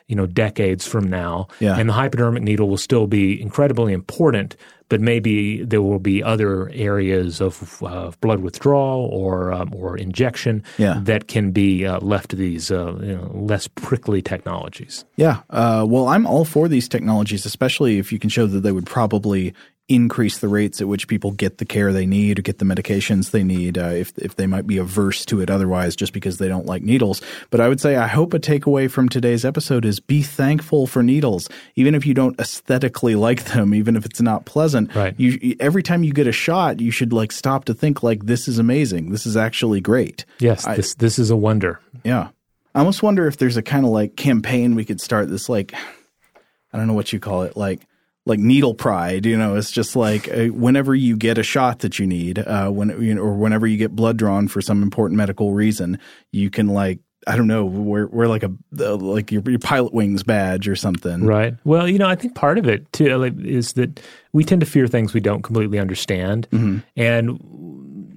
[0.07, 1.77] you know, decades from now, yeah.
[1.77, 4.55] and the hypodermic needle will still be incredibly important,
[4.89, 10.63] but maybe there will be other areas of uh, blood withdrawal or um, or injection
[10.77, 10.99] yeah.
[11.03, 15.05] that can be uh, left to these uh, you know, less prickly technologies.
[15.15, 18.71] Yeah, uh, well, I'm all for these technologies, especially if you can show that they
[18.71, 19.53] would probably
[19.89, 23.31] increase the rates at which people get the care they need or get the medications
[23.31, 26.47] they need uh, if if they might be averse to it otherwise just because they
[26.47, 27.21] don't like needles.
[27.49, 31.01] But I would say I hope a takeaway from today's episode is be thankful for
[31.01, 34.93] needles, even if you don't aesthetically like them, even if it's not pleasant.
[34.95, 35.15] Right.
[35.17, 38.47] You every time you get a shot, you should like stop to think like this
[38.47, 39.11] is amazing.
[39.11, 40.23] This is actually great.
[40.37, 41.79] Yes, I, this this is a wonder.
[42.03, 42.29] Yeah.
[42.75, 45.73] I almost wonder if there's a kind of like campaign we could start this like
[46.73, 47.81] I don't know what you call it like
[48.29, 49.25] like needle pride.
[49.25, 52.69] You know, it's just like uh, whenever you get a shot that you need, uh,
[52.69, 55.99] when you know, or whenever you get blood drawn for some important medical reason,
[56.31, 60.23] you can like I don't know, wear wear like a like your, your pilot wings
[60.23, 61.25] badge or something.
[61.25, 61.55] Right.
[61.65, 63.99] Well, you know, I think part of it too like, is that
[64.31, 66.79] we tend to fear things we don't completely understand, mm-hmm.
[66.95, 67.27] and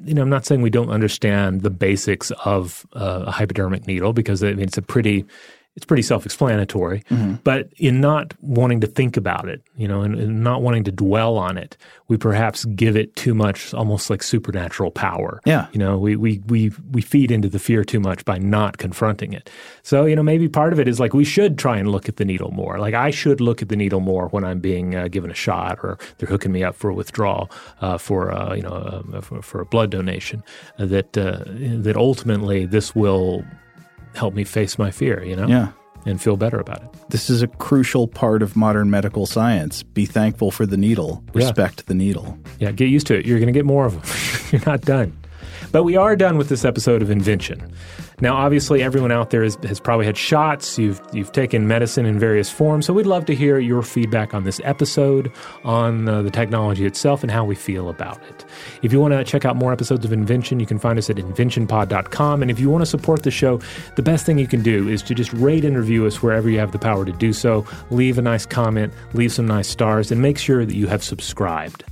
[0.04, 4.12] you know, I'm not saying we don't understand the basics of uh, a hypodermic needle
[4.12, 5.24] because I mean it's a pretty
[5.74, 7.02] it's pretty self-explanatory.
[7.08, 7.36] Mm-hmm.
[7.44, 10.92] But in not wanting to think about it, you know, and, and, not wanting to
[10.92, 11.76] dwell on it,
[12.08, 15.40] we perhaps give it too much, almost like supernatural power.
[15.46, 18.76] Yeah, you know, we we we we feed into the fear too much by not
[18.76, 19.48] confronting it.
[19.82, 22.16] So you know, maybe part of it is like we should try and look at
[22.16, 22.78] the needle more.
[22.78, 25.78] Like I should look at the needle more when I'm being uh, given a shot
[25.82, 27.50] or they're hooking me up for a withdrawal
[27.80, 28.74] uh, for uh, you know
[29.14, 30.42] uh, for, for, a blood donation.
[30.78, 33.44] that uh, that ultimately this will
[34.14, 35.46] help me face my fear, you know?
[35.46, 35.72] Yeah.
[36.04, 36.88] And feel better about it.
[37.10, 39.84] This is a crucial part of modern medical science.
[39.84, 41.84] Be thankful for the needle, respect yeah.
[41.86, 42.38] the needle.
[42.58, 43.24] Yeah, get used to it.
[43.24, 44.50] You're going to get more of them.
[44.50, 45.16] You're not done.
[45.72, 47.72] But we are done with this episode of Invention.
[48.20, 50.78] Now, obviously, everyone out there has, has, probably had shots.
[50.78, 52.86] You've you've taken medicine in various forms.
[52.86, 55.32] So we'd love to hear your feedback on this episode,
[55.64, 58.44] on uh, the technology itself, and how we feel about it.
[58.82, 61.16] If you want to check out more episodes of Invention, you can find us at
[61.16, 62.42] inventionpod.com.
[62.42, 63.58] And if you want to support the show,
[63.96, 66.58] the best thing you can do is to just rate and review us wherever you
[66.58, 67.66] have the power to do so.
[67.90, 71.82] Leave a nice comment, leave some nice stars, and make sure that you have subscribed.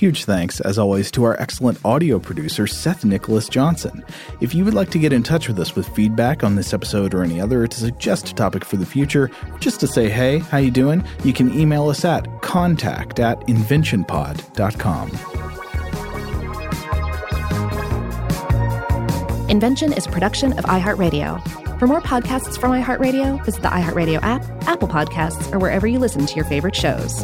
[0.00, 4.02] Huge thanks, as always, to our excellent audio producer, Seth Nicholas Johnson.
[4.40, 7.12] If you would like to get in touch with us with feedback on this episode
[7.12, 10.38] or any other, to suggest a topic for the future, or just to say, hey,
[10.38, 15.10] how you doing, you can email us at contact at inventionpod.com.
[19.50, 21.78] Invention is a production of iHeartRadio.
[21.78, 26.24] For more podcasts from iHeartRadio, visit the iHeartRadio app, Apple Podcasts, or wherever you listen
[26.24, 27.22] to your favorite shows.